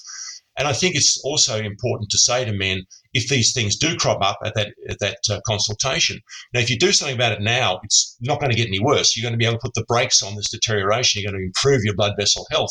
And 0.57 0.69
I 0.69 0.73
think 0.73 0.95
it's 0.95 1.21
also 1.25 1.59
important 1.59 2.11
to 2.11 2.19
say 2.19 2.45
to 2.45 2.53
men 2.53 2.83
if 3.13 3.29
these 3.29 3.53
things 3.53 3.77
do 3.77 3.97
crop 3.97 4.23
up 4.23 4.39
at 4.45 4.55
that 4.55 4.73
at 4.89 4.99
that 5.01 5.19
uh, 5.31 5.41
consultation. 5.47 6.21
Now, 6.53 6.61
if 6.61 6.71
you 6.71 6.79
do 6.79 6.93
something 6.93 7.17
about 7.17 7.33
it 7.33 7.41
now, 7.41 7.81
it's 7.83 8.17
not 8.21 8.41
going 8.41 8.51
to 8.51 8.57
get 8.57 8.69
any 8.69 8.81
worse. 8.81 9.17
You're 9.17 9.29
going 9.29 9.39
to 9.39 9.39
be 9.39 9.47
able 9.47 9.59
to 9.59 9.63
put 9.65 9.75
the 9.75 9.85
brakes 9.89 10.23
on 10.23 10.37
this 10.37 10.51
deterioration. 10.51 11.21
You're 11.21 11.33
going 11.33 11.41
to 11.41 11.47
improve 11.47 11.83
your 11.85 11.97
blood 11.97 12.15
vessel 12.19 12.47
health. 12.51 12.71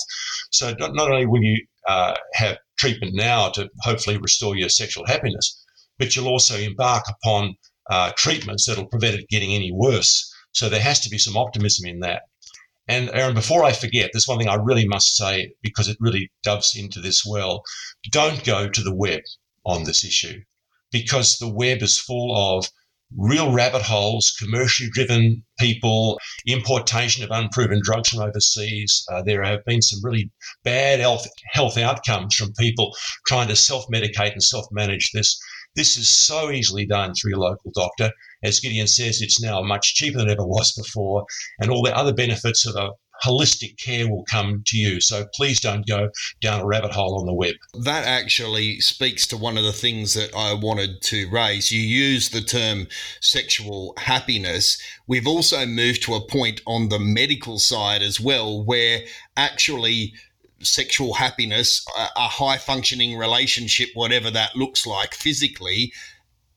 So 0.52 0.74
not, 0.80 0.94
not 0.94 1.12
only 1.12 1.26
will 1.26 1.44
you 1.44 1.66
uh, 1.88 2.16
have 2.36 2.58
treatment 2.78 3.14
now 3.16 3.50
to 3.50 3.70
hopefully 3.82 4.18
restore 4.18 4.56
your 4.56 4.70
sexual 4.70 5.06
happiness, 5.06 5.62
but 6.00 6.16
you'll 6.16 6.28
also 6.28 6.58
embark 6.58 7.04
upon 7.10 7.56
uh, 7.90 8.12
treatments 8.16 8.66
that'll 8.66 8.88
prevent 8.88 9.16
it 9.16 9.30
getting 9.30 9.54
any 9.54 9.72
worse. 9.74 10.32
So 10.54 10.70
there 10.70 10.82
has 10.82 11.02
to 11.02 11.10
be 11.10 11.18
some 11.18 11.36
optimism 11.36 11.90
in 11.90 12.00
that. 12.00 12.24
And 12.88 13.10
Aaron, 13.12 13.34
before 13.34 13.64
I 13.64 13.72
forget, 13.72 14.10
there's 14.12 14.28
one 14.28 14.40
thing 14.40 14.50
I 14.50 14.56
really 14.56 14.86
must 14.86 15.16
say 15.16 15.54
because 15.62 15.88
it 15.88 15.98
really 16.00 16.32
doves 16.44 16.76
into 16.76 17.00
this 17.00 17.24
well. 17.26 17.64
Don't 18.12 18.44
go 18.44 18.70
to 18.70 18.82
the 18.82 18.94
web 18.94 19.22
on 19.66 19.86
this 19.86 20.04
issue 20.04 20.42
because 20.92 21.38
the 21.38 21.50
web 21.50 21.82
is 21.82 22.00
full 22.00 22.36
of 22.36 22.70
real 23.18 23.52
rabbit 23.52 23.82
holes, 23.82 24.34
commercially 24.38 24.90
driven 24.92 25.44
people, 25.60 26.20
importation 26.48 27.24
of 27.24 27.32
unproven 27.32 27.80
drugs 27.84 28.10
from 28.10 28.22
overseas. 28.22 29.06
Uh, 29.12 29.22
there 29.22 29.44
have 29.44 29.64
been 29.66 29.82
some 29.82 30.00
really 30.04 30.32
bad 30.64 31.00
health, 31.00 31.28
health 31.52 31.78
outcomes 31.78 32.36
from 32.36 32.54
people 32.54 32.96
trying 33.28 33.48
to 33.48 33.56
self 33.56 33.86
medicate 33.94 34.34
and 34.34 34.44
self 34.44 34.66
manage 34.72 35.12
this. 35.14 35.40
This 35.76 35.98
is 35.98 36.08
so 36.10 36.52
easily 36.52 36.86
done 36.86 37.14
through 37.14 37.32
your 37.32 37.40
local 37.40 37.72
doctor. 37.74 38.12
As 38.44 38.60
Gideon 38.60 38.88
says, 38.88 39.22
it's 39.22 39.42
now 39.42 39.62
much 39.62 39.96
cheaper 39.96 40.20
than 40.20 40.30
it 40.30 40.34
ever 40.34 40.46
was 40.46 40.72
before, 40.74 41.26
and 41.60 41.72
all 41.72 41.84
the 41.84 41.96
other 41.96 42.14
benefits 42.14 42.66
of 42.66 42.76
a 42.76 42.92
holistic 43.24 43.78
care 43.78 44.10
will 44.10 44.26
come 44.30 44.64
to 44.66 44.78
you. 44.78 45.00
So 45.00 45.26
please 45.34 45.60
don't 45.62 45.88
go 45.88 46.10
down 46.42 46.62
a 46.62 46.66
rabbit 46.66 46.92
hole 46.92 47.20
on 47.20 47.26
the 47.26 47.34
web. 47.34 47.54
That 47.84 48.06
actually 48.06 48.80
speaks 48.82 49.26
to 49.28 49.38
one 49.38 49.58
of 49.58 49.64
the 49.64 49.72
things 49.72 50.14
that 50.16 50.36
I 50.36 50.54
wanted 50.54 51.02
to 51.04 51.30
raise. 51.32 51.72
You 51.72 51.82
use 51.82 52.30
the 52.30 52.42
term 52.42 52.88
sexual 53.22 53.94
happiness. 53.98 54.82
We've 55.08 55.28
also 55.28 55.66
moved 55.66 56.04
to 56.04 56.16
a 56.16 56.28
point 56.28 56.62
on 56.66 56.90
the 56.90 57.00
medical 57.00 57.60
side 57.60 58.02
as 58.02 58.20
well, 58.20 58.64
where 58.64 59.02
actually 59.38 60.14
sexual 60.68 61.14
happiness, 61.14 61.86
a 61.98 62.28
high 62.28 62.58
functioning 62.58 63.18
relationship, 63.18 63.90
whatever 63.94 64.32
that 64.32 64.56
looks 64.56 64.86
like 64.86 65.14
physically, 65.14 65.94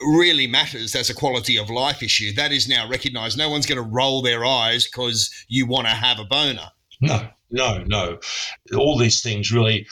really 0.01 0.47
matters 0.47 0.95
as 0.95 1.09
a 1.09 1.15
quality 1.15 1.57
of 1.57 1.71
life 1.71 2.03
issue. 2.03 2.33
That 2.35 2.53
is 2.53 2.69
now 2.69 2.89
recognized. 2.89 3.39
No 3.39 3.49
one's 3.49 3.67
going 3.67 3.83
to 3.83 3.91
roll 3.91 4.23
their 4.23 4.45
eyes 4.45 4.87
because 4.87 5.31
you 5.49 5.67
want 5.67 5.87
to 5.87 5.95
have 5.95 6.19
a 6.19 6.25
boner. 6.25 6.71
No, 7.01 7.29
no, 7.51 7.85
no. 7.87 8.19
All 8.77 8.99
these 8.99 9.23
things 9.23 9.53
really 9.53 9.87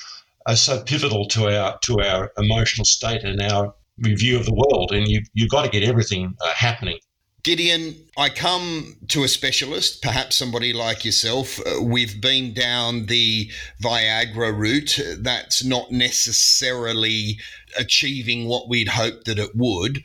are 0.46 0.56
so 0.56 0.82
pivotal 0.82 1.26
to 1.28 1.48
our 1.48 1.78
to 1.84 2.00
our 2.00 2.32
emotional 2.36 2.84
state 2.84 3.24
and 3.24 3.40
our 3.40 3.74
review 3.98 4.38
of 4.38 4.46
the 4.46 4.54
world, 4.54 4.92
and 4.92 5.08
you 5.08 5.22
you've 5.32 5.50
got 5.50 5.64
to 5.64 5.70
get 5.70 5.88
everything 5.88 6.34
uh, 6.40 6.52
happening 6.54 6.98
Gideon, 7.44 7.96
I 8.16 8.30
come 8.30 8.96
to 9.08 9.22
a 9.22 9.28
specialist, 9.28 10.00
perhaps 10.00 10.34
somebody 10.34 10.72
like 10.72 11.04
yourself. 11.04 11.60
Uh, 11.60 11.82
we've 11.82 12.18
been 12.18 12.54
down 12.54 13.04
the 13.04 13.50
Viagra 13.82 14.56
route. 14.56 14.98
That's 15.18 15.62
not 15.62 15.92
necessarily 15.92 17.38
achieving 17.78 18.46
what 18.46 18.70
we'd 18.70 18.88
hoped 18.88 19.26
that 19.26 19.38
it 19.38 19.50
would. 19.54 20.04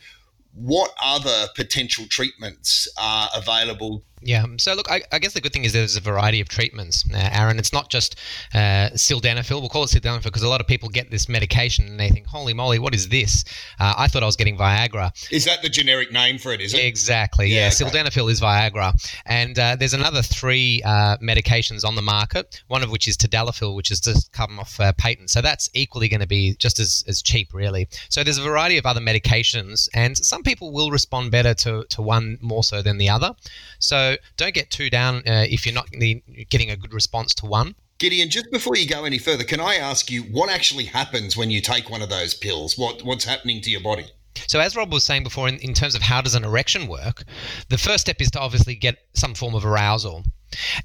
What 0.53 0.91
other 1.01 1.47
potential 1.55 2.07
treatments 2.09 2.89
are 2.97 3.29
available 3.33 4.03
yeah. 4.21 4.45
So 4.57 4.73
look, 4.73 4.89
I, 4.91 5.01
I, 5.11 5.19
guess 5.19 5.33
the 5.33 5.41
good 5.41 5.53
thing 5.53 5.63
is 5.63 5.73
there's 5.73 5.95
a 5.95 6.01
variety 6.01 6.41
of 6.41 6.49
treatments, 6.49 7.05
uh, 7.13 7.29
Aaron. 7.31 7.57
It's 7.59 7.71
not 7.71 7.89
just 7.89 8.15
uh, 8.53 8.89
sildenafil. 8.93 9.59
We'll 9.59 9.69
call 9.69 9.83
it 9.83 9.89
sildenafil 9.89 10.23
because 10.23 10.43
a 10.43 10.49
lot 10.49 10.61
of 10.61 10.67
people 10.67 10.89
get 10.89 11.09
this 11.09 11.29
medication 11.29 11.87
and 11.87 11.99
they 11.99 12.09
think, 12.09 12.27
"Holy 12.27 12.53
moly, 12.53 12.79
what 12.79 12.93
is 12.93 13.09
this?" 13.09 13.45
Uh, 13.79 13.93
I 13.97 14.07
thought 14.07 14.23
I 14.23 14.25
was 14.25 14.35
getting 14.35 14.57
Viagra. 14.57 15.11
Is 15.31 15.45
that 15.45 15.61
the 15.61 15.69
generic 15.69 16.11
name 16.11 16.37
for 16.37 16.51
it? 16.51 16.61
Is 16.61 16.73
it 16.73 16.83
exactly? 16.83 17.47
Yeah. 17.47 17.59
yeah 17.59 17.67
okay. 17.67 17.99
Sildenafil 17.99 18.31
is 18.31 18.41
Viagra, 18.41 18.93
and 19.25 19.57
uh, 19.57 19.75
there's 19.77 19.93
another 19.93 20.21
three 20.21 20.81
uh, 20.83 21.17
medications 21.17 21.85
on 21.85 21.95
the 21.95 22.01
market. 22.01 22.61
One 22.67 22.83
of 22.83 22.91
which 22.91 23.07
is 23.07 23.15
tadalafil, 23.15 23.75
which 23.75 23.91
is 23.91 23.99
just 23.99 24.31
come 24.33 24.59
off 24.59 24.79
uh, 24.79 24.93
patent. 24.93 25.29
So 25.29 25.41
that's 25.41 25.69
equally 25.73 26.09
going 26.09 26.21
to 26.21 26.27
be 26.27 26.55
just 26.55 26.79
as, 26.79 27.03
as 27.07 27.21
cheap, 27.21 27.53
really. 27.53 27.87
So 28.09 28.23
there's 28.23 28.37
a 28.37 28.43
variety 28.43 28.77
of 28.77 28.85
other 28.85 29.01
medications, 29.01 29.87
and 29.93 30.17
some 30.17 30.43
people 30.43 30.71
will 30.71 30.91
respond 30.91 31.31
better 31.31 31.53
to 31.53 31.85
to 31.89 32.01
one 32.01 32.37
more 32.41 32.63
so 32.63 32.81
than 32.81 32.97
the 32.97 33.09
other. 33.09 33.35
So 33.79 34.08
don't 34.37 34.53
get 34.53 34.69
too 34.69 34.89
down 34.89 35.17
uh, 35.27 35.45
if 35.49 35.65
you're 35.65 35.75
not 35.75 35.89
getting 35.91 36.69
a 36.69 36.75
good 36.75 36.93
response 36.93 37.33
to 37.35 37.45
one. 37.45 37.75
Gideon, 37.97 38.29
just 38.29 38.49
before 38.49 38.77
you 38.77 38.87
go 38.87 39.03
any 39.03 39.17
further, 39.17 39.43
can 39.43 39.59
I 39.59 39.75
ask 39.75 40.09
you 40.09 40.23
what 40.23 40.49
actually 40.49 40.85
happens 40.85 41.35
when 41.35 41.51
you 41.51 41.59
take 41.59 41.89
one 41.89 42.01
of 42.01 42.09
those 42.09 42.33
pills? 42.33 42.77
What 42.77 43.03
what's 43.03 43.25
happening 43.25 43.61
to 43.61 43.69
your 43.69 43.81
body? 43.81 44.05
So, 44.47 44.59
as 44.59 44.75
Rob 44.75 44.91
was 44.91 45.03
saying 45.03 45.23
before, 45.23 45.47
in, 45.47 45.57
in 45.57 45.73
terms 45.73 45.95
of 45.95 46.01
how 46.01 46.21
does 46.21 46.35
an 46.35 46.43
erection 46.43 46.87
work, 46.87 47.23
the 47.69 47.77
first 47.77 48.01
step 48.01 48.21
is 48.21 48.31
to 48.31 48.39
obviously 48.39 48.75
get 48.75 48.97
some 49.13 49.33
form 49.33 49.55
of 49.55 49.65
arousal. 49.65 50.23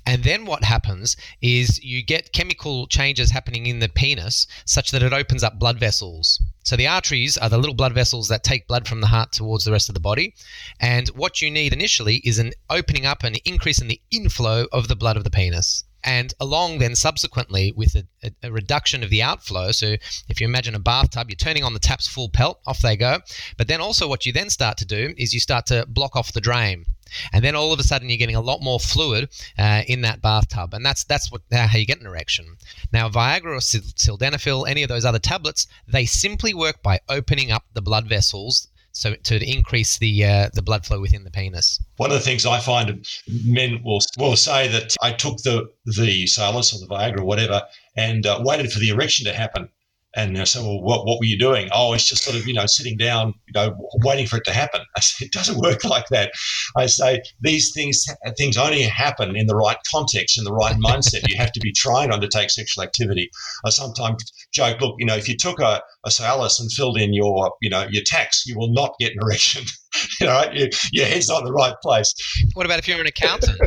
And 0.04 0.25
then 0.25 0.44
what 0.44 0.64
happens 0.64 1.16
is 1.40 1.82
you 1.82 2.02
get 2.02 2.32
chemical 2.32 2.87
changes 2.87 3.30
happening 3.30 3.66
in 3.66 3.78
the 3.78 3.88
penis 3.88 4.46
such 4.66 4.90
that 4.90 5.02
it 5.02 5.14
opens 5.14 5.42
up 5.42 5.58
blood 5.58 5.80
vessels. 5.80 6.42
So 6.64 6.76
the 6.76 6.87
arteries 6.87 7.38
are 7.38 7.49
the 7.49 7.56
little 7.56 7.75
blood 7.75 7.94
vessels 7.94 8.28
that 8.28 8.44
take 8.44 8.68
blood 8.68 8.87
from 8.87 9.00
the 9.00 9.06
heart 9.06 9.32
towards 9.32 9.64
the 9.64 9.73
rest 9.73 9.88
of 9.88 9.94
the 9.94 10.00
body. 10.00 10.34
And 10.80 11.08
what 11.08 11.40
you 11.40 11.50
need 11.50 11.73
initially 11.73 12.16
is 12.16 12.38
an 12.38 12.52
opening 12.68 13.06
up, 13.06 13.25
an 13.25 13.37
increase 13.46 13.80
in 13.80 13.88
the 13.88 14.02
inflow 14.11 14.66
of 14.70 14.88
the 14.88 14.96
blood 14.96 15.16
of 15.16 15.25
the 15.25 15.30
penis 15.30 15.84
and 16.04 16.34
along 16.38 16.78
then 16.78 16.94
subsequently 16.94 17.73
with 17.73 17.94
a, 17.94 18.06
a, 18.23 18.30
a, 18.44 18.52
reduction 18.52 19.02
of 19.02 19.11
the 19.11 19.23
outflow. 19.23 19.73
So 19.73 19.96
if 20.28 20.40
you 20.40 20.46
imagine 20.46 20.75
a 20.75 20.78
bathtub, 20.78 21.30
you're 21.30 21.37
turning 21.37 21.64
on 21.64 21.73
the 21.73 21.80
taps 21.80 22.06
full 22.06 22.28
pelt, 22.28 22.61
off 22.66 22.80
they 22.80 22.96
go. 22.96 23.18
But 23.56 23.68
then 23.68 23.80
also 23.80 24.06
what 24.06 24.26
you 24.26 24.32
then 24.32 24.50
start 24.50 24.76
to 24.78 24.84
do 24.84 25.14
is 25.16 25.32
you 25.32 25.40
start 25.40 25.66
to 25.66 25.87
block 25.88 26.14
off 26.14 26.32
the 26.32 26.40
drain. 26.40 26.84
And 27.32 27.44
then 27.44 27.54
all 27.54 27.73
of 27.73 27.78
a 27.78 27.84
sudden 27.84 28.08
you're 28.08 28.18
getting 28.18 28.37
a 28.37 28.40
lot 28.40 28.62
more 28.62 28.80
fluid 28.80 29.28
uh, 29.58 29.82
in 29.87 30.00
that 30.02 30.20
bathtub, 30.20 30.75
and 30.75 30.84
that's 30.84 31.04
that's 31.04 31.30
what 31.30 31.42
how 31.52 31.78
you 31.78 31.87
get 31.87 32.00
an 32.00 32.06
erection. 32.06 32.56
Now 32.92 33.08
Viagra 33.08 33.54
or 33.54 33.58
sildenafil, 33.58 34.68
any 34.68 34.82
of 34.82 34.88
those 34.88 35.04
other 35.04 35.18
tablets, 35.18 35.66
they 35.87 36.06
simply 36.06 36.54
work 36.54 36.82
by 36.82 37.00
opening 37.08 37.52
up 37.52 37.64
the 37.73 37.82
blood 37.82 38.08
vessels 38.08 38.68
so 38.95 39.15
to 39.25 39.45
increase 39.45 39.99
the 39.99 40.25
uh, 40.25 40.49
the 40.55 40.63
blood 40.63 40.87
flow 40.87 41.01
within 41.01 41.25
the 41.25 41.31
penis. 41.31 41.81
One 41.97 42.11
of 42.11 42.17
the 42.17 42.25
things 42.25 42.47
I 42.47 42.61
find 42.61 43.05
men 43.45 43.83
will 43.85 44.01
will 44.17 44.37
say 44.37 44.69
that 44.69 44.95
I 45.03 45.13
took 45.13 45.39
the 45.39 45.69
the 45.85 46.25
Cialis 46.25 46.73
or 46.73 46.79
the 46.79 46.87
Viagra 46.89 47.21
or 47.21 47.25
whatever 47.25 47.63
and 47.97 48.25
uh, 48.25 48.41
waited 48.43 48.73
for 48.73 48.79
the 48.79 48.91
erection 48.91 49.27
to 49.27 49.35
happen. 49.35 49.69
And 50.16 50.38
I 50.38 50.44
said, 50.44 50.62
well, 50.62 50.80
what, 50.80 51.06
what 51.06 51.18
were 51.18 51.25
you 51.25 51.38
doing? 51.38 51.68
Oh, 51.73 51.92
it's 51.92 52.09
just 52.09 52.23
sort 52.23 52.37
of, 52.37 52.47
you 52.47 52.54
know, 52.54 52.66
sitting 52.66 52.97
down, 52.97 53.35
you 53.47 53.52
know, 53.54 53.76
waiting 54.04 54.26
for 54.26 54.37
it 54.37 54.44
to 54.44 54.52
happen. 54.52 54.80
I 54.97 55.00
said, 55.00 55.26
it 55.26 55.33
doesn't 55.33 55.59
work 55.59 55.85
like 55.94 56.06
that. 56.09 56.33
I 56.76 56.87
say 56.87 57.23
these 57.40 57.73
things 57.75 58.06
things 58.37 58.56
only 58.56 58.83
happen 58.83 59.37
in 59.37 59.47
the 59.47 59.56
right 59.56 59.76
context, 59.90 60.38
in 60.38 60.44
the 60.44 60.52
right 60.52 60.76
mindset. 60.85 61.28
you 61.28 61.37
have 61.37 61.52
to 61.52 61.61
be 61.61 61.73
trying 61.73 62.09
to 62.09 62.14
undertake 62.14 62.50
sexual 62.50 62.85
activity. 62.85 63.30
I 63.64 63.71
sometimes 63.71 64.23
joke, 64.52 64.80
look, 64.80 64.97
you 64.99 65.06
know, 65.06 65.16
if 65.16 65.28
you 65.28 65.37
took 65.37 65.61
a, 65.61 65.83
a 66.04 66.09
Cialis 66.09 66.61
and 66.61 66.71
filled 66.71 66.99
in 66.99 67.12
your, 67.12 67.52
you 67.61 67.71
know, 67.71 67.87
your 67.90 68.02
tax, 68.06 68.47
you 68.47 68.56
will 68.56 68.73
not 68.73 68.94
get 69.00 69.12
an 69.12 69.18
erection. 69.23 69.64
you 70.21 70.27
know, 70.27 70.45
your, 70.53 70.69
your 70.93 71.07
head's 71.07 71.29
not 71.29 71.41
in 71.41 71.45
the 71.45 71.53
right 71.53 71.75
place. 71.83 72.15
What 72.55 72.67
about 72.67 72.79
if 72.79 72.89
you're 72.89 73.01
an 73.01 73.07
accountant? 73.07 73.59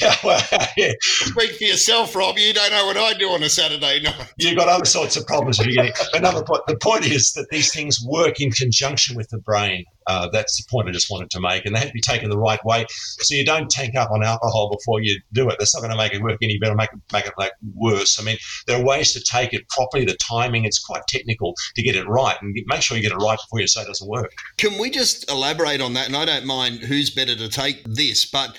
yeah, 0.00 0.16
well, 0.24 0.40
yeah. 0.76 0.92
Speak 1.00 1.52
for 1.52 1.64
yourself, 1.64 2.14
Rob. 2.14 2.38
You 2.38 2.52
don't 2.52 2.70
know 2.70 2.86
what 2.86 2.96
I 2.96 3.14
do 3.14 3.28
on 3.30 3.42
a 3.42 3.48
Saturday 3.48 4.00
night. 4.00 4.32
You've 4.38 4.56
got 4.56 4.68
other 4.68 4.84
sorts 4.84 5.16
of 5.16 5.26
problems. 5.26 5.58
Another 6.14 6.42
point. 6.44 6.62
The 6.66 6.76
point 6.76 7.06
is 7.06 7.32
that 7.32 7.46
these 7.50 7.72
things 7.72 8.04
work 8.04 8.40
in 8.40 8.50
conjunction 8.50 9.16
with 9.16 9.28
the 9.28 9.38
brain. 9.38 9.84
Uh, 10.06 10.28
that's 10.32 10.56
the 10.56 10.68
point 10.70 10.88
I 10.88 10.92
just 10.92 11.10
wanted 11.10 11.30
to 11.30 11.40
make, 11.40 11.64
and 11.64 11.74
they 11.74 11.80
have 11.80 11.88
to 11.88 11.94
be 11.94 12.00
taken 12.00 12.30
the 12.30 12.38
right 12.38 12.62
way. 12.64 12.86
So 12.88 13.34
you 13.34 13.44
don't 13.44 13.70
tank 13.70 13.96
up 13.96 14.10
on 14.10 14.22
alcohol 14.22 14.70
before 14.70 15.00
you 15.00 15.20
do 15.32 15.48
it. 15.48 15.56
That's 15.58 15.74
not 15.74 15.80
going 15.80 15.92
to 15.92 15.96
make 15.96 16.12
it 16.12 16.22
work 16.22 16.38
any 16.42 16.58
better. 16.58 16.74
Make 16.74 16.92
it 16.92 17.00
make 17.12 17.26
it 17.26 17.34
like 17.38 17.52
worse. 17.74 18.20
I 18.20 18.24
mean, 18.24 18.36
there 18.66 18.80
are 18.80 18.84
ways 18.84 19.12
to 19.12 19.20
take 19.20 19.52
it 19.52 19.68
properly. 19.68 20.04
The 20.04 20.16
timing 20.16 20.64
it's 20.64 20.78
quite 20.78 21.02
technical 21.08 21.54
to 21.76 21.82
get 21.82 21.96
it 21.96 22.06
right, 22.06 22.36
and 22.40 22.56
make 22.66 22.82
sure 22.82 22.96
you 22.96 23.02
get 23.02 23.12
it 23.12 23.24
right 23.24 23.38
before 23.38 23.60
you 23.60 23.66
say 23.66 23.82
it 23.82 23.86
doesn't 23.86 24.08
work. 24.08 24.32
Can 24.58 24.78
we 24.78 24.90
just 24.90 25.30
elaborate 25.30 25.80
on 25.80 25.94
that? 25.94 26.06
And 26.06 26.16
I 26.16 26.24
don't 26.24 26.46
mind 26.46 26.80
who's 26.80 27.10
better 27.10 27.36
to 27.36 27.48
take 27.48 27.82
this, 27.84 28.24
but 28.24 28.56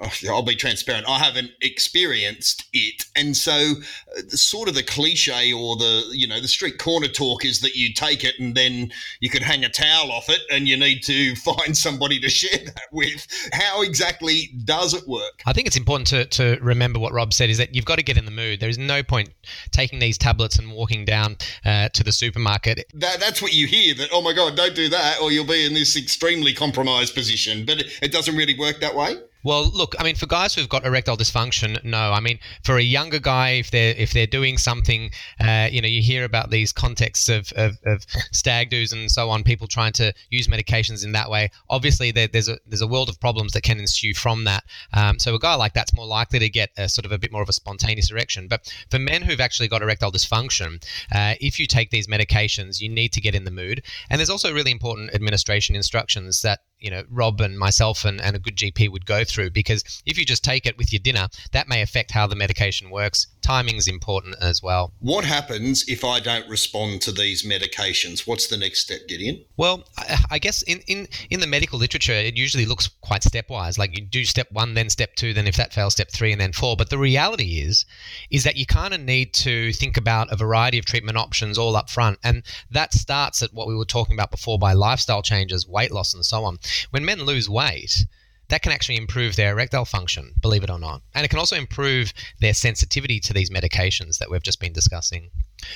I'll 0.00 0.42
be 0.42 0.54
transparent. 0.54 1.08
I 1.08 1.18
haven't 1.18 1.50
experienced 1.60 2.68
it, 2.72 3.04
and 3.16 3.36
so 3.36 3.72
uh, 4.16 4.20
sort 4.28 4.68
of 4.68 4.76
the 4.76 4.84
cliche 4.84 5.52
or 5.52 5.76
the 5.76 6.04
you 6.12 6.28
know 6.28 6.40
the 6.40 6.46
street 6.46 6.78
corner 6.78 7.08
talk 7.08 7.44
is 7.44 7.60
that 7.62 7.74
you 7.74 7.92
take 7.92 8.22
it 8.22 8.38
and 8.38 8.54
then 8.54 8.92
you 9.18 9.28
could 9.28 9.42
hang 9.42 9.64
a 9.64 9.68
towel 9.68 10.12
off 10.12 10.28
it, 10.28 10.40
and 10.52 10.68
you 10.68 10.76
need 10.76 11.02
to 11.04 11.34
find 11.36 11.76
somebody 11.76 12.20
to 12.20 12.28
share 12.28 12.64
that 12.64 12.86
with. 12.92 13.26
How 13.52 13.82
exactly 13.82 14.50
does 14.64 14.94
it 14.94 15.06
work? 15.08 15.42
I 15.46 15.52
think 15.52 15.66
it's 15.66 15.76
important 15.76 16.06
to 16.08 16.26
to 16.26 16.58
remember 16.62 17.00
what 17.00 17.12
Rob 17.12 17.32
said 17.32 17.50
is 17.50 17.58
that 17.58 17.74
you've 17.74 17.84
got 17.84 17.96
to 17.96 18.04
get 18.04 18.16
in 18.16 18.24
the 18.24 18.30
mood. 18.30 18.60
There 18.60 18.68
is 18.68 18.78
no 18.78 19.02
point 19.02 19.30
taking 19.72 19.98
these 19.98 20.16
tablets 20.16 20.60
and 20.60 20.70
walking 20.70 21.04
down 21.04 21.38
uh, 21.64 21.88
to 21.88 22.04
the 22.04 22.12
supermarket. 22.12 22.86
That, 22.94 23.18
that's 23.18 23.42
what 23.42 23.52
you 23.52 23.66
hear. 23.66 23.96
That 23.96 24.10
oh 24.12 24.22
my 24.22 24.32
god, 24.32 24.56
don't 24.56 24.76
do 24.76 24.88
that, 24.90 25.20
or 25.20 25.32
you'll 25.32 25.44
be 25.44 25.66
in 25.66 25.74
this 25.74 25.96
extremely 25.96 26.54
compromised 26.54 27.16
position. 27.16 27.66
But 27.66 27.80
it, 27.80 27.98
it 28.00 28.12
doesn't 28.12 28.36
really 28.36 28.56
work 28.56 28.78
that 28.78 28.94
way. 28.94 29.16
Well, 29.44 29.70
look, 29.70 29.94
I 29.98 30.04
mean, 30.04 30.16
for 30.16 30.26
guys 30.26 30.54
who've 30.54 30.68
got 30.68 30.84
erectile 30.84 31.16
dysfunction, 31.16 31.82
no. 31.84 32.12
I 32.12 32.20
mean, 32.20 32.38
for 32.64 32.76
a 32.76 32.82
younger 32.82 33.18
guy, 33.18 33.50
if 33.50 33.70
they're 33.70 33.94
if 33.96 34.12
they're 34.12 34.26
doing 34.26 34.58
something, 34.58 35.10
uh, 35.40 35.68
you 35.70 35.80
know, 35.80 35.88
you 35.88 36.02
hear 36.02 36.24
about 36.24 36.50
these 36.50 36.72
contexts 36.72 37.28
of, 37.28 37.52
of, 37.56 37.78
of, 37.86 38.04
stag 38.32 38.70
do's 38.70 38.92
and 38.92 39.10
so 39.10 39.30
on, 39.30 39.44
people 39.44 39.66
trying 39.66 39.92
to 39.92 40.12
use 40.30 40.48
medications 40.48 41.04
in 41.04 41.12
that 41.12 41.30
way. 41.30 41.50
Obviously, 41.70 42.10
there, 42.10 42.28
there's 42.28 42.48
a 42.48 42.58
there's 42.66 42.82
a 42.82 42.86
world 42.86 43.08
of 43.08 43.20
problems 43.20 43.52
that 43.52 43.62
can 43.62 43.78
ensue 43.78 44.14
from 44.14 44.44
that. 44.44 44.64
Um, 44.92 45.18
so 45.18 45.34
a 45.34 45.38
guy 45.38 45.54
like 45.54 45.72
that's 45.72 45.94
more 45.94 46.06
likely 46.06 46.40
to 46.40 46.48
get 46.48 46.70
a 46.76 46.88
sort 46.88 47.04
of 47.04 47.12
a 47.12 47.18
bit 47.18 47.32
more 47.32 47.42
of 47.42 47.48
a 47.48 47.52
spontaneous 47.52 48.10
erection. 48.10 48.48
But 48.48 48.72
for 48.90 48.98
men 48.98 49.22
who've 49.22 49.40
actually 49.40 49.68
got 49.68 49.82
erectile 49.82 50.12
dysfunction, 50.12 50.82
uh, 51.14 51.34
if 51.40 51.58
you 51.58 51.66
take 51.66 51.90
these 51.90 52.08
medications, 52.08 52.80
you 52.80 52.88
need 52.88 53.12
to 53.12 53.20
get 53.20 53.34
in 53.34 53.44
the 53.44 53.50
mood. 53.50 53.82
And 54.10 54.18
there's 54.18 54.30
also 54.30 54.52
really 54.52 54.72
important 54.72 55.14
administration 55.14 55.76
instructions 55.76 56.42
that 56.42 56.60
you 56.80 56.90
know 56.90 57.02
Rob 57.10 57.40
and 57.40 57.58
myself 57.58 58.04
and, 58.04 58.20
and 58.20 58.36
a 58.36 58.38
good 58.38 58.56
GP 58.56 58.90
would 58.90 59.06
go 59.06 59.24
through 59.24 59.50
because 59.50 60.02
if 60.06 60.18
you 60.18 60.24
just 60.24 60.44
take 60.44 60.66
it 60.66 60.76
with 60.78 60.92
your 60.92 61.00
dinner, 61.00 61.28
that 61.52 61.68
may 61.68 61.82
affect 61.82 62.10
how 62.10 62.26
the 62.26 62.36
medication 62.36 62.90
works. 62.90 63.26
Timing 63.42 63.76
is 63.76 63.88
important 63.88 64.36
as 64.40 64.62
well. 64.62 64.92
What 65.00 65.24
happens 65.24 65.88
if 65.88 66.04
I 66.04 66.20
don't 66.20 66.48
respond 66.48 67.00
to 67.02 67.12
these 67.12 67.44
medications? 67.46 68.26
What's 68.26 68.46
the 68.46 68.56
next 68.56 68.80
step, 68.80 69.08
Gideon? 69.08 69.44
Well, 69.56 69.84
I, 69.96 70.18
I 70.32 70.38
guess 70.38 70.62
in, 70.62 70.80
in, 70.86 71.08
in 71.30 71.40
the 71.40 71.46
medical 71.46 71.78
literature, 71.78 72.12
it 72.12 72.36
usually 72.36 72.66
looks 72.66 72.88
quite 73.00 73.22
stepwise. 73.22 73.78
Like 73.78 73.98
you 73.98 74.04
do 74.04 74.24
step 74.24 74.48
one, 74.52 74.74
then 74.74 74.90
step 74.90 75.14
two, 75.14 75.32
then 75.32 75.46
if 75.46 75.56
that 75.56 75.72
fails, 75.72 75.94
step 75.94 76.10
three, 76.10 76.32
and 76.32 76.40
then 76.40 76.52
four. 76.52 76.76
But 76.76 76.90
the 76.90 76.98
reality 76.98 77.60
is, 77.60 77.86
is 78.30 78.44
that 78.44 78.56
you 78.56 78.66
kind 78.66 78.92
of 78.92 79.00
need 79.00 79.32
to 79.34 79.72
think 79.72 79.96
about 79.96 80.32
a 80.32 80.36
variety 80.36 80.78
of 80.78 80.84
treatment 80.84 81.16
options 81.16 81.58
all 81.58 81.74
up 81.76 81.88
front, 81.88 82.18
and 82.22 82.42
that 82.70 82.92
starts 82.92 83.42
at 83.42 83.52
what 83.52 83.66
we 83.66 83.74
were 83.74 83.84
talking 83.84 84.14
about 84.14 84.30
before 84.30 84.58
by 84.58 84.74
lifestyle 84.74 85.22
changes, 85.22 85.66
weight 85.66 85.90
loss, 85.90 86.12
and 86.14 86.24
so 86.24 86.44
on. 86.44 86.58
When 86.90 87.04
men 87.04 87.22
lose 87.22 87.48
weight, 87.48 88.06
that 88.48 88.62
can 88.62 88.72
actually 88.72 88.96
improve 88.96 89.36
their 89.36 89.52
erectile 89.52 89.84
function, 89.84 90.32
believe 90.40 90.64
it 90.64 90.70
or 90.70 90.78
not. 90.78 91.02
And 91.14 91.24
it 91.24 91.28
can 91.28 91.38
also 91.38 91.56
improve 91.56 92.12
their 92.40 92.54
sensitivity 92.54 93.20
to 93.20 93.32
these 93.32 93.50
medications 93.50 94.18
that 94.18 94.30
we've 94.30 94.42
just 94.42 94.60
been 94.60 94.72
discussing. 94.72 95.30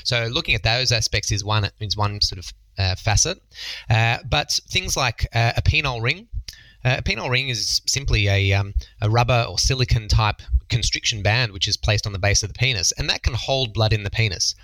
So 0.04 0.26
looking 0.26 0.54
at 0.54 0.62
those 0.62 0.90
aspects 0.90 1.30
is 1.30 1.44
one 1.44 1.70
is 1.80 1.96
one 1.96 2.20
sort 2.20 2.38
of 2.38 2.52
uh, 2.78 2.94
facet. 2.94 3.42
Uh, 3.90 4.18
but 4.28 4.58
things 4.68 4.96
like 4.96 5.26
uh, 5.34 5.52
a 5.56 5.62
penile 5.62 6.02
ring. 6.02 6.28
Uh, 6.84 6.96
a 6.98 7.02
penile 7.02 7.30
ring 7.30 7.48
is 7.48 7.80
simply 7.86 8.26
a, 8.26 8.52
um, 8.54 8.74
a 9.00 9.08
rubber 9.08 9.46
or 9.48 9.58
silicon 9.58 10.08
type 10.08 10.42
constriction 10.68 11.22
band 11.22 11.52
which 11.52 11.68
is 11.68 11.76
placed 11.76 12.06
on 12.06 12.12
the 12.12 12.18
base 12.18 12.42
of 12.42 12.48
the 12.48 12.58
penis, 12.58 12.92
and 12.92 13.08
that 13.08 13.22
can 13.22 13.34
hold 13.34 13.74
blood 13.74 13.92
in 13.92 14.02
the 14.02 14.10
penis 14.10 14.54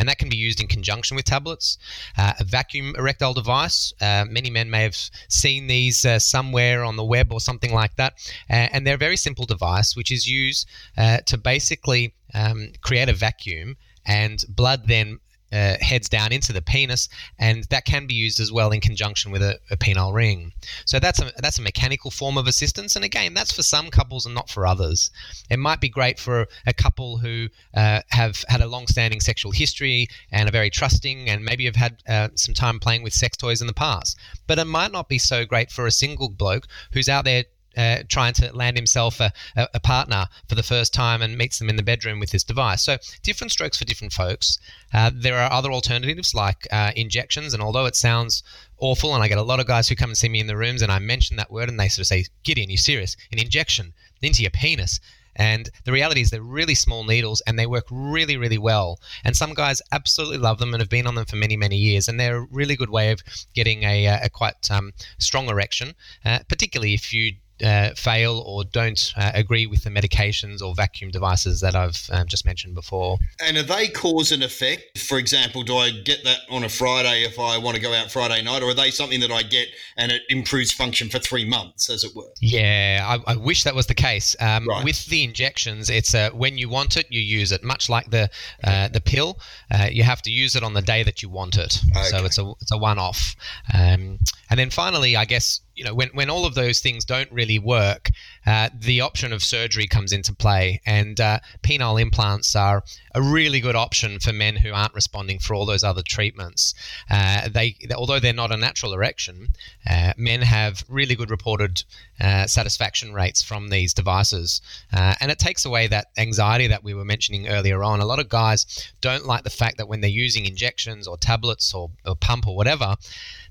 and 0.00 0.08
that 0.08 0.18
can 0.18 0.30
be 0.30 0.36
used 0.36 0.60
in 0.60 0.66
conjunction 0.66 1.14
with 1.14 1.26
tablets. 1.26 1.78
Uh, 2.18 2.32
a 2.40 2.44
vacuum 2.44 2.94
erectile 2.98 3.34
device, 3.34 3.92
uh, 4.00 4.24
many 4.28 4.50
men 4.50 4.70
may 4.70 4.82
have 4.82 4.96
seen 5.28 5.66
these 5.66 6.04
uh, 6.04 6.18
somewhere 6.18 6.82
on 6.82 6.96
the 6.96 7.04
web 7.04 7.30
or 7.30 7.40
something 7.40 7.72
like 7.72 7.94
that, 7.96 8.14
uh, 8.48 8.68
and 8.72 8.86
they're 8.86 8.94
a 8.94 9.06
very 9.08 9.16
simple 9.16 9.44
device 9.44 9.94
which 9.94 10.10
is 10.10 10.26
used 10.26 10.66
uh, 10.96 11.18
to 11.26 11.36
basically 11.36 12.14
um, 12.34 12.72
create 12.80 13.10
a 13.10 13.12
vacuum 13.12 13.76
and 14.06 14.44
blood 14.48 14.88
then 14.88 15.20
uh, 15.52 15.76
heads 15.80 16.08
down 16.08 16.32
into 16.32 16.52
the 16.52 16.62
penis, 16.62 17.08
and 17.38 17.64
that 17.64 17.84
can 17.84 18.06
be 18.06 18.14
used 18.14 18.40
as 18.40 18.52
well 18.52 18.70
in 18.70 18.80
conjunction 18.80 19.32
with 19.32 19.42
a, 19.42 19.58
a, 19.70 19.76
penile 19.76 20.14
ring. 20.14 20.52
So 20.84 20.98
that's 20.98 21.20
a 21.20 21.32
that's 21.38 21.58
a 21.58 21.62
mechanical 21.62 22.10
form 22.10 22.38
of 22.38 22.46
assistance, 22.46 22.96
and 22.96 23.04
again, 23.04 23.34
that's 23.34 23.52
for 23.52 23.62
some 23.62 23.90
couples 23.90 24.26
and 24.26 24.34
not 24.34 24.50
for 24.50 24.66
others. 24.66 25.10
It 25.50 25.58
might 25.58 25.80
be 25.80 25.88
great 25.88 26.18
for 26.18 26.46
a 26.66 26.72
couple 26.72 27.18
who 27.18 27.48
uh, 27.74 28.00
have 28.10 28.44
had 28.48 28.60
a 28.60 28.66
long-standing 28.66 29.20
sexual 29.20 29.52
history 29.52 30.08
and 30.30 30.48
are 30.48 30.52
very 30.52 30.70
trusting, 30.70 31.28
and 31.28 31.44
maybe 31.44 31.64
have 31.64 31.76
had 31.76 32.02
uh, 32.08 32.28
some 32.34 32.54
time 32.54 32.78
playing 32.78 33.02
with 33.02 33.12
sex 33.12 33.36
toys 33.36 33.60
in 33.60 33.66
the 33.66 33.72
past. 33.72 34.18
But 34.46 34.58
it 34.58 34.66
might 34.66 34.92
not 34.92 35.08
be 35.08 35.18
so 35.18 35.44
great 35.44 35.70
for 35.70 35.86
a 35.86 35.92
single 35.92 36.28
bloke 36.28 36.66
who's 36.92 37.08
out 37.08 37.24
there 37.24 37.44
uh, 37.76 37.98
trying 38.08 38.32
to 38.34 38.54
land 38.54 38.76
himself 38.76 39.20
a, 39.20 39.32
a, 39.56 39.80
partner 39.80 40.26
for 40.48 40.54
the 40.54 40.62
first 40.62 40.92
time 40.92 41.22
and 41.22 41.38
meets 41.38 41.58
them 41.58 41.68
in 41.68 41.76
the 41.76 41.82
bedroom 41.82 42.18
with 42.18 42.30
this 42.30 42.44
device. 42.44 42.82
So, 42.82 42.98
different 43.22 43.52
strokes 43.52 43.78
for 43.78 43.84
different 43.84 44.12
folks. 44.12 44.58
Uh, 44.92 45.10
there 45.14 45.38
are 45.38 45.52
other 45.52 45.72
alternatives 45.72 46.34
like 46.34 46.66
uh, 46.72 46.92
injections, 46.96 47.54
and 47.54 47.62
although 47.62 47.86
it 47.86 47.96
sounds 47.96 48.42
awful, 48.78 49.14
and 49.14 49.22
I 49.22 49.28
get 49.28 49.38
a 49.38 49.42
lot 49.42 49.60
of 49.60 49.66
guys 49.66 49.88
who 49.88 49.96
come 49.96 50.10
and 50.10 50.18
see 50.18 50.28
me 50.28 50.40
in 50.40 50.46
the 50.46 50.56
rooms, 50.56 50.82
and 50.82 50.90
I 50.90 50.98
mention 50.98 51.36
that 51.36 51.52
word, 51.52 51.68
and 51.68 51.78
they 51.78 51.88
sort 51.88 52.00
of 52.00 52.06
say, 52.06 52.26
Gideon, 52.42 52.70
you 52.70 52.76
serious? 52.76 53.16
An 53.32 53.38
injection 53.38 53.92
into 54.20 54.42
your 54.42 54.50
penis? 54.50 55.00
And 55.36 55.70
the 55.84 55.92
reality 55.92 56.20
is 56.20 56.30
they're 56.30 56.42
really 56.42 56.74
small 56.74 57.04
needles 57.04 57.40
and 57.46 57.58
they 57.58 57.66
work 57.66 57.86
really, 57.90 58.36
really 58.36 58.58
well. 58.58 58.98
And 59.24 59.36
some 59.36 59.54
guys 59.54 59.80
absolutely 59.92 60.38
love 60.38 60.58
them 60.58 60.74
and 60.74 60.80
have 60.80 60.90
been 60.90 61.06
on 61.06 61.14
them 61.14 61.24
for 61.24 61.36
many, 61.36 61.56
many 61.56 61.76
years. 61.76 62.08
And 62.08 62.18
they're 62.18 62.38
a 62.38 62.46
really 62.50 62.76
good 62.76 62.90
way 62.90 63.10
of 63.12 63.22
getting 63.54 63.84
a, 63.84 64.06
a 64.06 64.28
quite 64.28 64.70
um, 64.70 64.92
strong 65.18 65.48
erection, 65.48 65.94
uh, 66.24 66.40
particularly 66.48 66.94
if 66.94 67.12
you 67.12 67.36
uh, 67.62 67.90
fail 67.96 68.42
or 68.46 68.64
don't 68.64 69.12
uh, 69.16 69.30
agree 69.34 69.66
with 69.66 69.84
the 69.84 69.90
medications 69.90 70.62
or 70.62 70.74
vacuum 70.74 71.10
devices 71.10 71.60
that 71.60 71.74
I've 71.74 72.08
um, 72.12 72.26
just 72.26 72.44
mentioned 72.44 72.74
before. 72.74 73.18
And 73.40 73.56
are 73.56 73.62
they 73.62 73.88
cause 73.88 74.32
and 74.32 74.42
effect? 74.42 74.98
For 74.98 75.18
example, 75.18 75.62
do 75.62 75.76
I 75.76 75.90
get 75.90 76.24
that 76.24 76.40
on 76.50 76.64
a 76.64 76.68
Friday 76.68 77.22
if 77.22 77.38
I 77.38 77.58
want 77.58 77.76
to 77.76 77.82
go 77.82 77.92
out 77.92 78.10
Friday 78.10 78.42
night, 78.42 78.62
or 78.62 78.70
are 78.70 78.74
they 78.74 78.90
something 78.90 79.20
that 79.20 79.30
I 79.30 79.42
get 79.42 79.68
and 79.96 80.12
it 80.12 80.22
improves 80.28 80.72
function 80.72 81.08
for 81.08 81.18
three 81.18 81.48
months, 81.48 81.90
as 81.90 82.04
it 82.04 82.14
were? 82.14 82.30
Yeah, 82.40 83.18
I, 83.26 83.32
I 83.32 83.36
wish 83.36 83.64
that 83.64 83.74
was 83.74 83.86
the 83.86 83.94
case. 83.94 84.36
Um, 84.40 84.66
right. 84.66 84.84
With 84.84 85.06
the 85.06 85.24
injections, 85.24 85.90
it's 85.90 86.14
uh, 86.14 86.30
when 86.30 86.58
you 86.58 86.68
want 86.68 86.96
it, 86.96 87.06
you 87.10 87.20
use 87.20 87.52
it. 87.52 87.62
Much 87.62 87.88
like 87.88 88.10
the 88.10 88.30
uh, 88.64 88.88
the 88.88 89.00
pill, 89.00 89.38
uh, 89.70 89.88
you 89.90 90.02
have 90.02 90.22
to 90.22 90.30
use 90.30 90.56
it 90.56 90.62
on 90.62 90.74
the 90.74 90.82
day 90.82 91.02
that 91.02 91.22
you 91.22 91.28
want 91.28 91.56
it. 91.56 91.80
Okay. 91.90 92.04
So 92.04 92.24
it's 92.24 92.38
a 92.38 92.52
it's 92.60 92.72
a 92.72 92.78
one 92.78 92.98
off. 92.98 93.36
Um, 93.72 94.18
and 94.50 94.58
then 94.58 94.70
finally, 94.70 95.16
I 95.16 95.24
guess 95.24 95.60
you 95.80 95.86
know, 95.86 95.94
when, 95.94 96.10
when 96.10 96.28
all 96.28 96.44
of 96.44 96.54
those 96.54 96.80
things 96.80 97.06
don't 97.06 97.32
really 97.32 97.58
work, 97.58 98.10
uh, 98.50 98.68
the 98.74 99.00
option 99.00 99.32
of 99.32 99.44
surgery 99.44 99.86
comes 99.86 100.12
into 100.12 100.34
play. 100.34 100.80
And 100.84 101.20
uh, 101.20 101.38
penile 101.62 102.02
implants 102.02 102.56
are 102.56 102.82
a 103.14 103.22
really 103.22 103.60
good 103.60 103.76
option 103.76 104.18
for 104.18 104.32
men 104.32 104.56
who 104.56 104.72
aren't 104.72 104.94
responding 104.94 105.38
for 105.38 105.54
all 105.54 105.66
those 105.66 105.84
other 105.84 106.02
treatments. 106.02 106.74
Uh, 107.08 107.48
they, 107.48 107.76
although 107.94 108.18
they're 108.18 108.32
not 108.32 108.50
a 108.50 108.56
natural 108.56 108.92
erection, 108.92 109.50
uh, 109.88 110.14
men 110.16 110.42
have 110.42 110.84
really 110.88 111.14
good 111.14 111.30
reported 111.30 111.84
uh, 112.20 112.48
satisfaction 112.48 113.12
rates 113.12 113.40
from 113.40 113.68
these 113.68 113.94
devices. 113.94 114.60
And 114.90 115.30
it 115.30 115.38
takes 115.38 115.64
away 115.64 115.86
that 115.86 116.06
anxiety 116.18 116.66
that 116.66 116.82
we 116.82 116.92
were 116.92 117.04
mentioning 117.04 117.48
earlier 117.48 117.84
on. 117.84 118.00
A 118.00 118.04
lot 118.04 118.18
of 118.18 118.28
guys 118.28 118.90
don't 119.00 119.26
like 119.26 119.44
the 119.44 119.50
fact 119.50 119.76
that 119.76 119.86
when 119.86 120.00
they're 120.00 120.10
using 120.10 120.44
injections 120.44 121.06
or 121.06 121.16
tablets 121.16 121.72
or, 121.72 121.90
or 122.04 122.16
pump 122.16 122.48
or 122.48 122.56
whatever, 122.56 122.96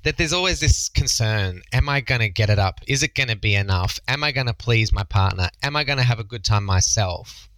that 0.03 0.17
there's 0.17 0.33
always 0.33 0.59
this 0.59 0.89
concern 0.89 1.61
am 1.73 1.89
I 1.89 2.01
going 2.01 2.21
to 2.21 2.29
get 2.29 2.49
it 2.49 2.59
up? 2.59 2.79
Is 2.87 3.03
it 3.03 3.15
going 3.15 3.29
to 3.29 3.35
be 3.35 3.55
enough? 3.55 3.99
Am 4.07 4.23
I 4.23 4.31
going 4.31 4.47
to 4.47 4.53
please 4.53 4.88
my 4.93 5.03
partner? 5.03 5.49
Am 5.63 5.75
I 5.75 5.83
going 5.83 5.97
to 5.97 6.03
have 6.03 6.19
a 6.19 6.23
good 6.23 6.43
time 6.43 6.65
myself? 6.65 7.49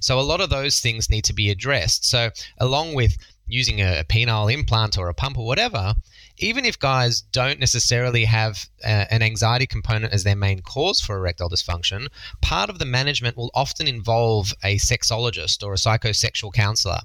So, 0.00 0.18
a 0.18 0.22
lot 0.22 0.40
of 0.40 0.50
those 0.50 0.80
things 0.80 1.10
need 1.10 1.24
to 1.24 1.34
be 1.34 1.50
addressed. 1.50 2.04
So, 2.04 2.30
along 2.58 2.94
with 2.94 3.16
using 3.46 3.80
a 3.80 4.04
penile 4.08 4.52
implant 4.52 4.98
or 4.98 5.08
a 5.08 5.14
pump 5.14 5.38
or 5.38 5.46
whatever, 5.46 5.94
even 6.38 6.64
if 6.64 6.78
guys 6.78 7.20
don't 7.20 7.58
necessarily 7.58 8.24
have 8.24 8.68
uh, 8.84 9.06
an 9.10 9.22
anxiety 9.22 9.66
component 9.66 10.12
as 10.12 10.24
their 10.24 10.36
main 10.36 10.60
cause 10.60 11.00
for 11.00 11.16
erectile 11.16 11.50
dysfunction, 11.50 12.08
part 12.40 12.70
of 12.70 12.78
the 12.78 12.84
management 12.84 13.36
will 13.36 13.50
often 13.54 13.88
involve 13.88 14.52
a 14.62 14.76
sexologist 14.76 15.64
or 15.64 15.72
a 15.72 15.76
psychosexual 15.76 16.52
counselor. 16.52 17.00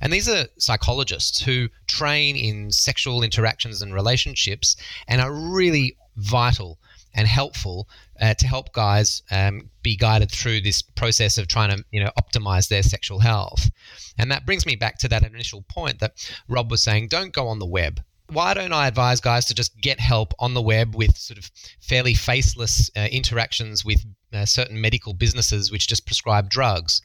And 0.00 0.12
these 0.12 0.28
are 0.28 0.46
psychologists 0.58 1.42
who 1.42 1.68
train 1.88 2.36
in 2.36 2.70
sexual 2.70 3.22
interactions 3.22 3.82
and 3.82 3.92
relationships 3.92 4.76
and 5.08 5.20
are 5.20 5.32
really 5.32 5.96
vital 6.16 6.78
and 7.14 7.26
helpful 7.26 7.88
uh, 8.20 8.34
to 8.34 8.46
help 8.46 8.72
guys 8.72 9.22
um, 9.30 9.70
be 9.82 9.96
guided 9.96 10.30
through 10.30 10.60
this 10.60 10.82
process 10.82 11.38
of 11.38 11.48
trying 11.48 11.70
to 11.70 11.84
you 11.90 12.02
know 12.02 12.10
optimize 12.18 12.68
their 12.68 12.82
sexual 12.82 13.20
health 13.20 13.70
and 14.18 14.30
that 14.30 14.46
brings 14.46 14.66
me 14.66 14.76
back 14.76 14.98
to 14.98 15.08
that 15.08 15.24
initial 15.24 15.64
point 15.68 16.00
that 16.00 16.12
rob 16.48 16.70
was 16.70 16.82
saying 16.82 17.08
don't 17.08 17.32
go 17.32 17.48
on 17.48 17.58
the 17.58 17.66
web 17.66 18.00
why 18.30 18.52
don't 18.52 18.74
I 18.74 18.86
advise 18.86 19.20
guys 19.20 19.46
to 19.46 19.54
just 19.54 19.80
get 19.80 20.00
help 20.00 20.34
on 20.38 20.52
the 20.52 20.60
web 20.60 20.94
with 20.94 21.16
sort 21.16 21.38
of 21.38 21.50
fairly 21.80 22.14
faceless 22.14 22.90
uh, 22.94 23.08
interactions 23.10 23.84
with 23.84 24.04
uh, 24.32 24.44
certain 24.44 24.80
medical 24.80 25.14
businesses 25.14 25.72
which 25.72 25.88
just 25.88 26.04
prescribe 26.04 26.50
drugs? 26.50 27.00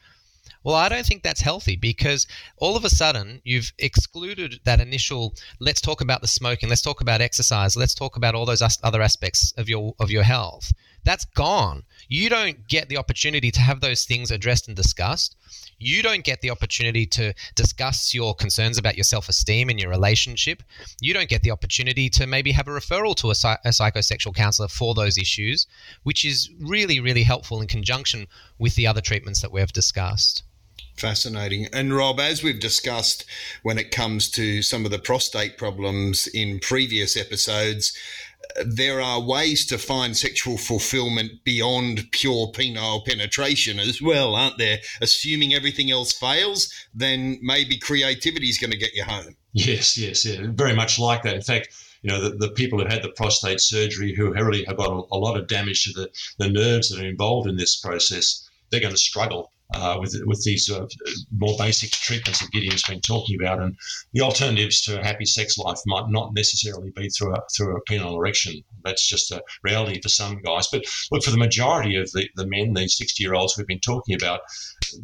Well, 0.63 0.75
I 0.75 0.87
don't 0.87 1.05
think 1.05 1.23
that's 1.23 1.41
healthy 1.41 1.75
because 1.75 2.25
all 2.57 2.77
of 2.77 2.85
a 2.85 2.89
sudden 2.89 3.41
you've 3.43 3.73
excluded 3.79 4.61
that 4.63 4.79
initial 4.79 5.35
let's 5.59 5.81
talk 5.81 5.99
about 5.99 6.21
the 6.21 6.27
smoking, 6.27 6.69
let's 6.69 6.81
talk 6.81 7.01
about 7.01 7.19
exercise, 7.19 7.75
let's 7.75 7.93
talk 7.93 8.15
about 8.15 8.33
all 8.33 8.45
those 8.45 8.61
other 8.81 9.01
aspects 9.01 9.53
of 9.57 9.67
your 9.67 9.93
of 9.99 10.09
your 10.09 10.23
health. 10.23 10.71
That's 11.03 11.25
gone. 11.25 11.83
You 12.07 12.29
don't 12.29 12.65
get 12.67 12.87
the 12.87 12.95
opportunity 12.95 13.51
to 13.51 13.59
have 13.59 13.81
those 13.81 14.05
things 14.05 14.31
addressed 14.31 14.67
and 14.69 14.77
discussed. 14.77 15.35
You 15.77 16.01
don't 16.01 16.23
get 16.23 16.39
the 16.39 16.49
opportunity 16.49 17.05
to 17.07 17.33
discuss 17.55 18.13
your 18.13 18.33
concerns 18.33 18.77
about 18.77 18.95
your 18.95 19.03
self 19.03 19.27
esteem 19.27 19.67
and 19.69 19.77
your 19.77 19.89
relationship. 19.89 20.63
You 21.01 21.13
don't 21.13 21.27
get 21.27 21.43
the 21.43 21.51
opportunity 21.51 22.09
to 22.11 22.25
maybe 22.25 22.53
have 22.53 22.69
a 22.69 22.71
referral 22.71 23.15
to 23.17 23.27
a, 23.27 23.57
a, 23.65 23.71
psychosexual 23.71 24.33
counselor 24.33 24.69
for 24.69 24.93
those 24.93 25.17
issues, 25.17 25.67
which 26.03 26.23
is 26.23 26.49
really, 26.57 27.01
really 27.01 27.23
helpful 27.23 27.59
in 27.59 27.67
conjunction 27.67 28.27
with 28.57 28.75
the 28.75 28.87
other 28.87 29.01
treatments 29.01 29.41
that 29.41 29.51
we've 29.51 29.73
discussed. 29.73 30.43
Fascinating. 30.95 31.67
And 31.73 31.93
Rob, 31.93 32.19
as 32.19 32.43
we've 32.43 32.59
discussed 32.59 33.25
when 33.63 33.77
it 33.77 33.91
comes 33.91 34.29
to 34.31 34.61
some 34.61 34.85
of 34.85 34.91
the 34.91 34.99
prostate 34.99 35.57
problems 35.57 36.27
in 36.27 36.59
previous 36.59 37.17
episodes, 37.17 37.97
there 38.63 39.01
are 39.01 39.21
ways 39.21 39.65
to 39.65 39.77
find 39.77 40.15
sexual 40.15 40.57
fulfillment 40.57 41.43
beyond 41.43 42.11
pure 42.11 42.47
penile 42.47 43.05
penetration 43.05 43.79
as 43.79 44.01
well, 44.01 44.35
aren't 44.35 44.57
there? 44.57 44.79
Assuming 45.01 45.53
everything 45.53 45.89
else 45.89 46.11
fails, 46.11 46.71
then 46.93 47.39
maybe 47.41 47.77
creativity 47.77 48.49
is 48.49 48.59
going 48.59 48.71
to 48.71 48.77
get 48.77 48.93
you 48.93 49.03
home. 49.03 49.35
Yes, 49.53 49.97
yes, 49.97 50.25
yeah, 50.25 50.45
very 50.49 50.75
much 50.75 50.99
like 50.99 51.23
that. 51.23 51.35
In 51.35 51.41
fact, 51.41 51.69
you 52.01 52.11
know, 52.11 52.21
the, 52.21 52.35
the 52.35 52.49
people 52.49 52.79
who 52.79 52.85
had 52.85 53.01
the 53.01 53.09
prostate 53.09 53.61
surgery 53.61 54.13
who 54.13 54.33
really 54.33 54.65
have 54.65 54.77
got 54.77 54.89
a, 54.89 55.15
a 55.15 55.17
lot 55.17 55.37
of 55.37 55.47
damage 55.47 55.85
to 55.85 55.93
the, 55.93 56.09
the 56.37 56.49
nerves 56.49 56.89
that 56.89 57.01
are 57.01 57.07
involved 57.07 57.47
in 57.47 57.55
this 57.55 57.77
process, 57.79 58.47
they're 58.69 58.81
going 58.81 58.93
to 58.93 58.97
struggle 58.97 59.52
uh, 59.73 59.97
with 59.99 60.15
with 60.25 60.43
these 60.43 60.69
uh, 60.69 60.85
more 61.35 61.55
basic 61.57 61.91
treatments 61.91 62.39
that 62.39 62.51
Gideon's 62.51 62.83
been 62.83 63.01
talking 63.01 63.37
about, 63.39 63.59
and 63.59 63.75
the 64.13 64.21
alternatives 64.21 64.81
to 64.81 64.99
a 64.99 65.03
happy 65.03 65.25
sex 65.25 65.57
life 65.57 65.79
might 65.85 66.09
not 66.09 66.33
necessarily 66.33 66.91
be 66.91 67.09
through 67.09 67.35
a 67.35 67.39
through 67.55 67.75
a 67.75 67.81
penile 67.89 68.15
erection. 68.15 68.61
That's 68.83 69.07
just 69.07 69.31
a 69.31 69.41
reality 69.63 70.01
for 70.01 70.09
some 70.09 70.41
guys. 70.41 70.67
But 70.71 70.85
look, 71.11 71.23
for 71.23 71.31
the 71.31 71.37
majority 71.37 71.95
of 71.95 72.11
the, 72.11 72.27
the 72.35 72.47
men, 72.47 72.73
these 72.73 72.97
60 72.97 73.23
year 73.23 73.33
olds 73.33 73.55
we've 73.57 73.67
been 73.67 73.79
talking 73.79 74.15
about, 74.15 74.41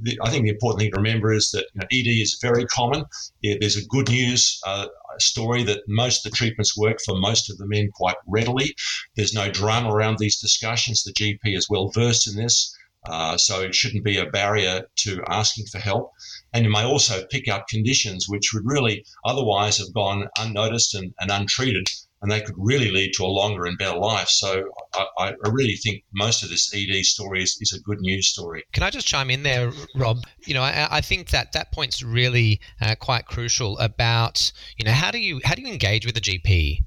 the, 0.01 0.19
I 0.21 0.29
think 0.29 0.43
the 0.43 0.51
important 0.51 0.81
thing 0.81 0.91
to 0.91 0.97
remember 0.97 1.31
is 1.31 1.51
that 1.51 1.65
you 1.73 1.79
know, 1.79 1.87
ED 1.91 2.21
is 2.21 2.37
very 2.41 2.65
common. 2.65 3.05
Yeah, 3.41 3.55
there's 3.59 3.77
a 3.77 3.85
good 3.85 4.09
news 4.09 4.59
uh, 4.65 4.87
story 5.19 5.63
that 5.63 5.81
most 5.87 6.25
of 6.25 6.31
the 6.31 6.37
treatments 6.37 6.77
work 6.77 6.99
for 7.05 7.17
most 7.17 7.49
of 7.49 7.57
the 7.57 7.67
men 7.67 7.89
quite 7.93 8.17
readily. 8.27 8.75
There's 9.15 9.33
no 9.33 9.49
drama 9.49 9.91
around 9.91 10.17
these 10.19 10.39
discussions. 10.39 11.03
The 11.03 11.13
GP 11.13 11.57
is 11.57 11.69
well 11.69 11.89
versed 11.89 12.27
in 12.27 12.35
this. 12.35 12.75
Uh, 13.07 13.37
so 13.37 13.61
it 13.61 13.73
shouldn't 13.73 14.03
be 14.03 14.17
a 14.17 14.25
barrier 14.25 14.83
to 14.97 15.23
asking 15.27 15.65
for 15.67 15.79
help. 15.79 16.11
And 16.53 16.65
you 16.65 16.71
may 16.71 16.83
also 16.83 17.25
pick 17.27 17.47
up 17.47 17.67
conditions 17.67 18.25
which 18.27 18.51
would 18.53 18.65
really 18.65 19.05
otherwise 19.25 19.77
have 19.77 19.93
gone 19.93 20.27
unnoticed 20.37 20.95
and, 20.95 21.13
and 21.19 21.31
untreated, 21.31 21.87
and 22.21 22.29
they 22.29 22.41
could 22.41 22.55
really 22.57 22.91
lead 22.91 23.13
to 23.13 23.23
a 23.23 23.27
longer 23.27 23.65
and 23.65 23.77
better 23.77 23.97
life. 23.97 24.27
So 24.27 24.63
I, 24.93 25.33
I 25.43 25.49
really 25.49 25.75
think 25.75 26.03
most 26.13 26.43
of 26.43 26.49
this 26.49 26.73
ED 26.73 27.05
story 27.05 27.41
is, 27.41 27.57
is, 27.61 27.71
a 27.71 27.81
good 27.81 28.01
news 28.01 28.27
story. 28.27 28.63
Can 28.73 28.83
I 28.83 28.89
just 28.89 29.07
chime 29.07 29.29
in 29.29 29.43
there, 29.43 29.71
Rob? 29.95 30.17
You 30.45 30.53
know, 30.55 30.63
I, 30.63 30.87
I 30.97 31.01
think 31.01 31.29
that 31.29 31.53
that 31.53 31.71
point's 31.71 32.03
really 32.03 32.59
uh, 32.81 32.95
quite 32.95 33.25
crucial 33.25 33.77
about 33.79 34.51
you 34.77 34.85
know 34.85 34.91
how 34.91 35.11
do 35.11 35.19
you 35.19 35.39
how 35.45 35.55
do 35.55 35.61
you 35.61 35.69
engage 35.69 36.05
with 36.05 36.15
the 36.15 36.21
GP? 36.21 36.79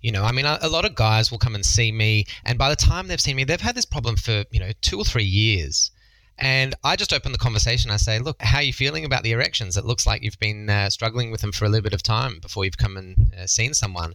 You 0.00 0.12
know, 0.12 0.24
I 0.24 0.32
mean, 0.32 0.46
a, 0.46 0.58
a, 0.62 0.68
lot 0.68 0.84
of 0.84 0.94
guys 0.94 1.30
will 1.30 1.38
come 1.38 1.54
and 1.54 1.64
see 1.64 1.92
me, 1.92 2.24
and 2.44 2.58
by 2.58 2.70
the 2.70 2.76
time 2.76 3.08
they've 3.08 3.20
seen 3.20 3.36
me, 3.36 3.44
they've 3.44 3.60
had 3.60 3.74
this 3.74 3.84
problem 3.84 4.16
for, 4.16 4.44
you 4.50 4.60
know, 4.60 4.70
two 4.80 4.98
or 4.98 5.04
three 5.04 5.24
years. 5.24 5.90
And 6.40 6.74
I 6.82 6.96
just 6.96 7.12
open 7.12 7.32
the 7.32 7.38
conversation. 7.38 7.90
I 7.90 7.96
say, 7.96 8.18
look, 8.18 8.40
how 8.40 8.58
are 8.58 8.62
you 8.62 8.72
feeling 8.72 9.04
about 9.04 9.22
the 9.22 9.32
erections? 9.32 9.76
It 9.76 9.84
looks 9.84 10.06
like 10.06 10.22
you've 10.22 10.38
been 10.38 10.70
uh, 10.70 10.88
struggling 10.88 11.30
with 11.30 11.42
them 11.42 11.52
for 11.52 11.66
a 11.66 11.68
little 11.68 11.82
bit 11.82 11.92
of 11.92 12.02
time 12.02 12.38
before 12.40 12.64
you've 12.64 12.78
come 12.78 12.96
and 12.96 13.34
uh, 13.38 13.46
seen 13.46 13.74
someone. 13.74 14.14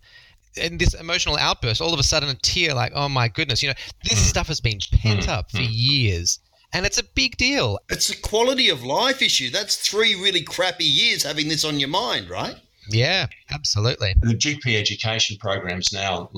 And 0.59 0.79
this 0.79 0.95
emotional 0.95 1.37
outburst, 1.37 1.81
all 1.81 1.93
of 1.93 1.99
a 1.99 2.03
sudden 2.03 2.29
a 2.29 2.35
tear, 2.35 2.73
like, 2.73 2.93
oh 2.95 3.09
my 3.09 3.27
goodness, 3.27 3.61
you 3.61 3.69
know, 3.69 3.75
this 4.03 4.19
hmm. 4.19 4.25
stuff 4.27 4.47
has 4.47 4.59
been 4.59 4.79
pent 4.91 5.25
hmm. 5.25 5.31
up 5.31 5.51
for 5.51 5.59
hmm. 5.59 5.69
years. 5.69 6.39
And 6.73 6.85
it's 6.85 6.97
a 6.97 7.03
big 7.03 7.37
deal. 7.37 7.77
It's 7.89 8.09
a 8.09 8.19
quality 8.19 8.69
of 8.69 8.83
life 8.83 9.21
issue. 9.21 9.51
That's 9.51 9.75
three 9.75 10.15
really 10.15 10.41
crappy 10.41 10.83
years 10.83 11.23
having 11.23 11.47
this 11.47 11.63
on 11.63 11.79
your 11.79 11.89
mind, 11.89 12.29
right? 12.29 12.55
Yeah, 12.89 13.27
absolutely. 13.51 14.15
The 14.21 14.35
GP 14.35 14.79
education 14.79 15.37
programs 15.39 15.91
now 15.91 16.29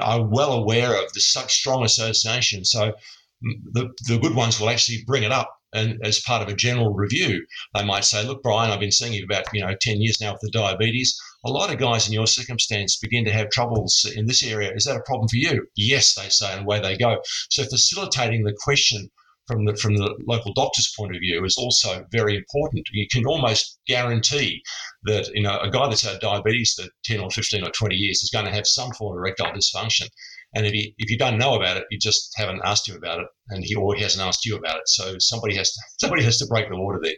are 0.00 0.24
well 0.24 0.52
aware 0.52 1.02
of 1.02 1.12
the 1.12 1.20
such 1.20 1.54
strong 1.54 1.84
association. 1.84 2.64
So 2.64 2.92
mm, 3.44 3.52
the, 3.72 3.88
the 4.08 4.18
good 4.18 4.34
ones 4.34 4.58
will 4.58 4.70
actually 4.70 5.04
bring 5.06 5.22
it 5.22 5.32
up 5.32 5.50
and 5.74 5.98
as 6.04 6.20
part 6.20 6.42
of 6.42 6.48
a 6.48 6.54
general 6.54 6.92
review, 6.92 7.46
they 7.74 7.82
might 7.84 8.04
say, 8.04 8.22
"Look, 8.22 8.42
Brian, 8.42 8.70
I've 8.70 8.80
been 8.80 8.92
seeing 8.92 9.14
you 9.14 9.24
about 9.24 9.44
you 9.54 9.62
know 9.62 9.74
ten 9.80 10.02
years 10.02 10.20
now 10.20 10.32
with 10.32 10.42
the 10.42 10.50
diabetes. 10.50 11.18
A 11.44 11.50
lot 11.50 11.72
of 11.72 11.78
guys 11.78 12.06
in 12.06 12.12
your 12.12 12.26
circumstance 12.26 12.98
begin 12.98 13.24
to 13.24 13.32
have 13.32 13.48
troubles 13.50 14.04
in 14.14 14.26
this 14.26 14.42
area. 14.42 14.70
Is 14.74 14.84
that 14.84 14.96
a 14.98 15.02
problem 15.06 15.28
for 15.28 15.36
you?" 15.36 15.66
Yes, 15.74 16.14
they 16.14 16.28
say, 16.28 16.52
and 16.52 16.62
away 16.62 16.80
they 16.80 16.96
go. 16.98 17.22
So 17.48 17.64
facilitating 17.64 18.44
the 18.44 18.54
question 18.62 19.10
from 19.46 19.64
the 19.64 19.76
from 19.76 19.96
the 19.96 20.14
local 20.26 20.52
doctor's 20.54 20.92
point 20.96 21.14
of 21.14 21.20
view 21.20 21.44
is 21.44 21.56
also 21.58 22.04
very 22.10 22.36
important. 22.36 22.88
You 22.92 23.06
can 23.10 23.26
almost 23.26 23.78
guarantee 23.86 24.62
that 25.04 25.28
you 25.34 25.42
know 25.42 25.58
a 25.58 25.70
guy 25.70 25.88
that's 25.88 26.02
had 26.02 26.20
diabetes 26.20 26.74
for 26.74 26.88
10 27.04 27.20
or 27.20 27.30
15 27.30 27.64
or 27.64 27.70
20 27.70 27.94
years 27.94 28.22
is 28.22 28.30
going 28.32 28.46
to 28.46 28.52
have 28.52 28.66
some 28.66 28.92
form 28.92 29.16
of 29.16 29.20
erectile 29.20 29.52
dysfunction. 29.52 30.08
And 30.54 30.66
if 30.66 30.74
you 30.74 30.92
if 30.98 31.10
you 31.10 31.18
don't 31.18 31.38
know 31.38 31.54
about 31.54 31.76
it, 31.76 31.84
you 31.90 31.98
just 31.98 32.32
haven't 32.36 32.62
asked 32.64 32.88
him 32.88 32.96
about 32.96 33.20
it, 33.20 33.26
and 33.48 33.64
he 33.64 33.74
or 33.74 33.94
he 33.94 34.02
hasn't 34.02 34.24
asked 34.26 34.44
you 34.44 34.56
about 34.56 34.76
it. 34.76 34.88
So 34.88 35.16
somebody 35.18 35.56
has 35.56 35.72
to 35.72 35.80
somebody 36.00 36.22
has 36.24 36.38
to 36.38 36.46
break 36.46 36.68
the 36.68 36.76
water 36.76 37.00
there. 37.02 37.14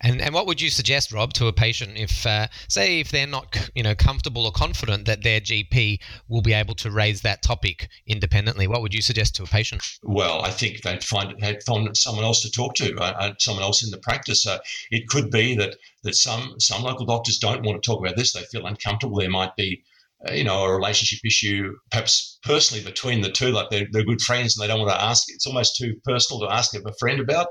And 0.00 0.20
and 0.20 0.34
what 0.34 0.46
would 0.46 0.60
you 0.60 0.70
suggest, 0.70 1.12
Rob, 1.12 1.32
to 1.34 1.46
a 1.46 1.52
patient 1.52 1.96
if, 1.96 2.26
uh, 2.26 2.48
say, 2.68 3.00
if 3.00 3.10
they're 3.10 3.26
not 3.26 3.70
you 3.74 3.82
know 3.82 3.94
comfortable 3.94 4.44
or 4.46 4.52
confident 4.52 5.06
that 5.06 5.22
their 5.22 5.40
GP 5.40 6.00
will 6.28 6.42
be 6.42 6.52
able 6.52 6.74
to 6.76 6.90
raise 6.90 7.22
that 7.22 7.42
topic 7.42 7.88
independently? 8.06 8.66
What 8.66 8.82
would 8.82 8.94
you 8.94 9.02
suggest 9.02 9.34
to 9.36 9.42
a 9.44 9.46
patient? 9.46 9.82
Well, 10.02 10.42
I 10.42 10.50
think 10.50 10.82
they'd 10.82 11.04
find 11.04 11.34
they'd 11.40 11.62
find 11.62 11.96
someone 11.96 12.24
else 12.24 12.42
to 12.42 12.50
talk 12.50 12.74
to, 12.76 12.94
uh, 12.96 13.14
uh, 13.18 13.34
someone 13.38 13.62
else 13.62 13.82
in 13.84 13.90
the 13.90 13.98
practice. 13.98 14.46
Uh, 14.46 14.58
it 14.90 15.08
could 15.08 15.30
be 15.30 15.54
that 15.56 15.76
that 16.02 16.14
some 16.14 16.54
some 16.58 16.82
local 16.82 17.06
doctors 17.06 17.38
don't 17.38 17.62
want 17.62 17.82
to 17.82 17.86
talk 17.86 18.00
about 18.00 18.16
this; 18.16 18.32
they 18.32 18.42
feel 18.42 18.66
uncomfortable. 18.66 19.18
There 19.18 19.30
might 19.30 19.56
be 19.56 19.82
uh, 20.28 20.32
you 20.32 20.44
know, 20.44 20.64
a 20.64 20.74
relationship 20.74 21.20
issue, 21.24 21.76
perhaps 21.90 22.33
personally 22.44 22.84
between 22.84 23.20
the 23.20 23.30
two, 23.30 23.48
like 23.48 23.70
they're, 23.70 23.86
they're 23.90 24.04
good 24.04 24.20
friends 24.20 24.56
and 24.56 24.62
they 24.62 24.68
don't 24.68 24.80
want 24.80 24.90
to 24.90 25.04
ask. 25.04 25.24
It's 25.28 25.46
almost 25.46 25.76
too 25.76 25.94
personal 26.04 26.40
to 26.40 26.54
ask 26.54 26.74
of 26.74 26.84
a 26.86 26.92
friend 26.98 27.20
about. 27.20 27.48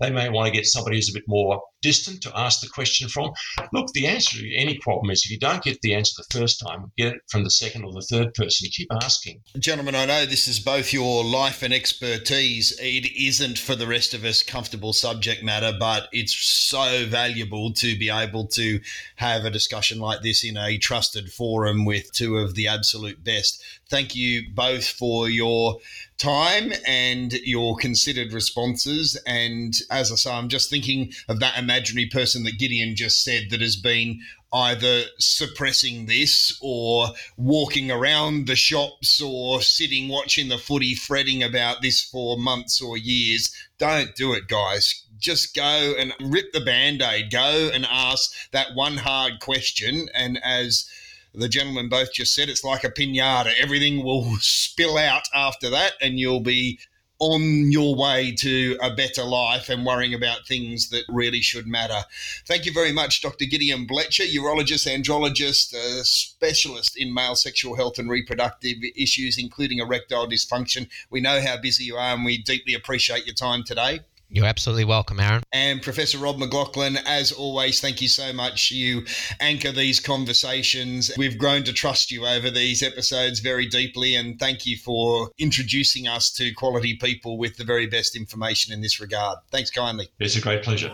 They 0.00 0.10
may 0.10 0.28
want 0.28 0.46
to 0.46 0.52
get 0.52 0.66
somebody 0.66 0.96
who's 0.96 1.10
a 1.10 1.14
bit 1.14 1.24
more 1.26 1.60
distant 1.82 2.22
to 2.22 2.36
ask 2.36 2.60
the 2.60 2.68
question 2.68 3.08
from. 3.08 3.30
Look, 3.72 3.92
the 3.92 4.06
answer 4.06 4.38
to 4.38 4.54
any 4.56 4.78
problem 4.78 5.10
is 5.10 5.22
if 5.24 5.30
you 5.30 5.38
don't 5.38 5.62
get 5.62 5.80
the 5.82 5.94
answer 5.94 6.14
the 6.16 6.38
first 6.38 6.60
time, 6.60 6.92
get 6.96 7.14
it 7.14 7.20
from 7.30 7.44
the 7.44 7.50
second 7.50 7.84
or 7.84 7.92
the 7.92 8.06
third 8.10 8.34
person. 8.34 8.68
Keep 8.72 8.88
asking. 9.02 9.40
Gentlemen, 9.58 9.94
I 9.94 10.06
know 10.06 10.26
this 10.26 10.48
is 10.48 10.58
both 10.58 10.92
your 10.92 11.24
life 11.24 11.62
and 11.62 11.72
expertise. 11.72 12.76
It 12.80 13.06
isn't 13.16 13.58
for 13.58 13.76
the 13.76 13.86
rest 13.86 14.14
of 14.14 14.24
us 14.24 14.42
comfortable 14.42 14.92
subject 14.92 15.44
matter, 15.44 15.72
but 15.78 16.08
it's 16.12 16.34
so 16.34 17.06
valuable 17.06 17.72
to 17.74 17.96
be 17.96 18.10
able 18.10 18.46
to 18.48 18.80
have 19.16 19.44
a 19.44 19.50
discussion 19.50 19.98
like 19.98 20.22
this 20.22 20.44
in 20.44 20.56
a 20.56 20.78
trusted 20.78 21.30
forum 21.30 21.84
with 21.84 22.12
two 22.12 22.38
of 22.38 22.54
the 22.54 22.66
absolute 22.66 23.22
best. 23.22 23.62
Thank 23.88 24.16
you 24.16 24.35
both 24.54 24.86
for 24.86 25.28
your 25.28 25.78
time 26.18 26.72
and 26.86 27.34
your 27.44 27.76
considered 27.76 28.32
responses. 28.32 29.20
And 29.26 29.74
as 29.90 30.10
I 30.10 30.14
say, 30.14 30.32
I'm 30.32 30.48
just 30.48 30.70
thinking 30.70 31.12
of 31.28 31.40
that 31.40 31.58
imaginary 31.58 32.08
person 32.08 32.44
that 32.44 32.58
Gideon 32.58 32.96
just 32.96 33.22
said 33.22 33.50
that 33.50 33.60
has 33.60 33.76
been 33.76 34.20
either 34.52 35.02
suppressing 35.18 36.06
this 36.06 36.56
or 36.62 37.08
walking 37.36 37.90
around 37.90 38.46
the 38.46 38.56
shops 38.56 39.20
or 39.20 39.60
sitting 39.60 40.08
watching 40.08 40.48
the 40.48 40.58
footy 40.58 40.94
fretting 40.94 41.42
about 41.42 41.82
this 41.82 42.02
for 42.02 42.38
months 42.38 42.80
or 42.80 42.96
years. 42.96 43.54
Don't 43.78 44.14
do 44.14 44.32
it, 44.32 44.48
guys. 44.48 45.04
Just 45.18 45.54
go 45.54 45.94
and 45.98 46.14
rip 46.20 46.52
the 46.52 46.60
band 46.60 47.02
aid. 47.02 47.30
Go 47.30 47.70
and 47.72 47.86
ask 47.90 48.32
that 48.52 48.74
one 48.74 48.98
hard 48.98 49.40
question. 49.40 50.08
And 50.14 50.38
as 50.42 50.88
the 51.36 51.48
gentlemen 51.48 51.88
both 51.88 52.12
just 52.12 52.34
said 52.34 52.48
it's 52.48 52.64
like 52.64 52.84
a 52.84 52.90
pinata. 52.90 53.52
Everything 53.60 54.02
will 54.02 54.36
spill 54.40 54.96
out 54.96 55.28
after 55.34 55.70
that, 55.70 55.92
and 56.00 56.18
you'll 56.18 56.40
be 56.40 56.78
on 57.18 57.72
your 57.72 57.94
way 57.94 58.30
to 58.30 58.76
a 58.82 58.94
better 58.94 59.24
life 59.24 59.70
and 59.70 59.86
worrying 59.86 60.12
about 60.12 60.46
things 60.46 60.90
that 60.90 61.04
really 61.08 61.40
should 61.40 61.66
matter. 61.66 62.04
Thank 62.46 62.66
you 62.66 62.72
very 62.72 62.92
much, 62.92 63.22
Dr. 63.22 63.46
Gideon 63.46 63.86
Blecher, 63.86 64.24
urologist, 64.24 64.86
andrologist, 64.86 65.74
specialist 66.04 66.96
in 66.96 67.14
male 67.14 67.34
sexual 67.34 67.76
health 67.76 67.98
and 67.98 68.10
reproductive 68.10 68.76
issues, 68.94 69.38
including 69.38 69.78
erectile 69.78 70.28
dysfunction. 70.28 70.88
We 71.08 71.20
know 71.20 71.40
how 71.40 71.56
busy 71.58 71.84
you 71.84 71.96
are, 71.96 72.14
and 72.14 72.24
we 72.24 72.36
deeply 72.36 72.74
appreciate 72.74 73.26
your 73.26 73.34
time 73.34 73.64
today. 73.64 74.00
You're 74.28 74.46
absolutely 74.46 74.84
welcome, 74.84 75.20
Aaron. 75.20 75.42
And 75.52 75.80
Professor 75.80 76.18
Rob 76.18 76.36
McLachlan, 76.36 76.98
as 77.06 77.32
always, 77.32 77.80
thank 77.80 78.02
you 78.02 78.08
so 78.08 78.32
much. 78.32 78.70
You 78.70 79.04
anchor 79.40 79.72
these 79.72 80.00
conversations. 80.00 81.10
We've 81.16 81.38
grown 81.38 81.64
to 81.64 81.72
trust 81.72 82.10
you 82.10 82.26
over 82.26 82.50
these 82.50 82.82
episodes 82.82 83.40
very 83.40 83.66
deeply, 83.66 84.14
and 84.14 84.38
thank 84.38 84.66
you 84.66 84.76
for 84.76 85.30
introducing 85.38 86.08
us 86.08 86.32
to 86.34 86.52
quality 86.54 86.96
people 86.96 87.38
with 87.38 87.56
the 87.56 87.64
very 87.64 87.86
best 87.86 88.16
information 88.16 88.72
in 88.72 88.80
this 88.80 89.00
regard. 89.00 89.38
Thanks 89.50 89.70
kindly. 89.70 90.08
It's 90.18 90.36
a 90.36 90.40
great 90.40 90.62
pleasure. 90.62 90.92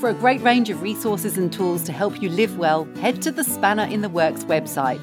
For 0.00 0.10
a 0.10 0.14
great 0.14 0.40
range 0.42 0.70
of 0.70 0.80
resources 0.80 1.36
and 1.36 1.52
tools 1.52 1.82
to 1.84 1.92
help 1.92 2.22
you 2.22 2.28
live 2.28 2.56
well, 2.56 2.84
head 3.00 3.20
to 3.22 3.32
the 3.32 3.42
Spanner 3.42 3.84
in 3.84 4.00
the 4.00 4.08
Works 4.08 4.44
website. 4.44 5.00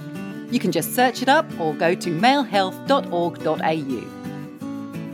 You 0.51 0.59
can 0.59 0.71
just 0.71 0.95
search 0.95 1.21
it 1.21 1.27
up 1.27 1.45
or 1.59 1.73
go 1.73 1.95
to 1.95 2.09
malehealth.org.au. 2.09 4.14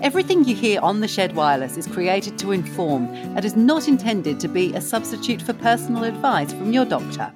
Everything 0.02 0.44
you 0.44 0.56
hear 0.56 0.80
on 0.82 1.00
the 1.00 1.08
Shed 1.08 1.36
Wireless 1.36 1.78
is 1.78 1.86
created 1.86 2.40
to 2.40 2.52
inform 2.52 3.06
and 3.06 3.46
is 3.46 3.56
not 3.56 3.88
intended 3.88 4.40
to 4.40 4.48
be 4.48 4.74
a 4.74 4.82
substitute 4.82 5.44
for 5.44 5.54
personal 5.54 6.06
advice 6.06 6.52
from 6.52 6.74
your 6.74 6.86
doctor. 6.86 7.32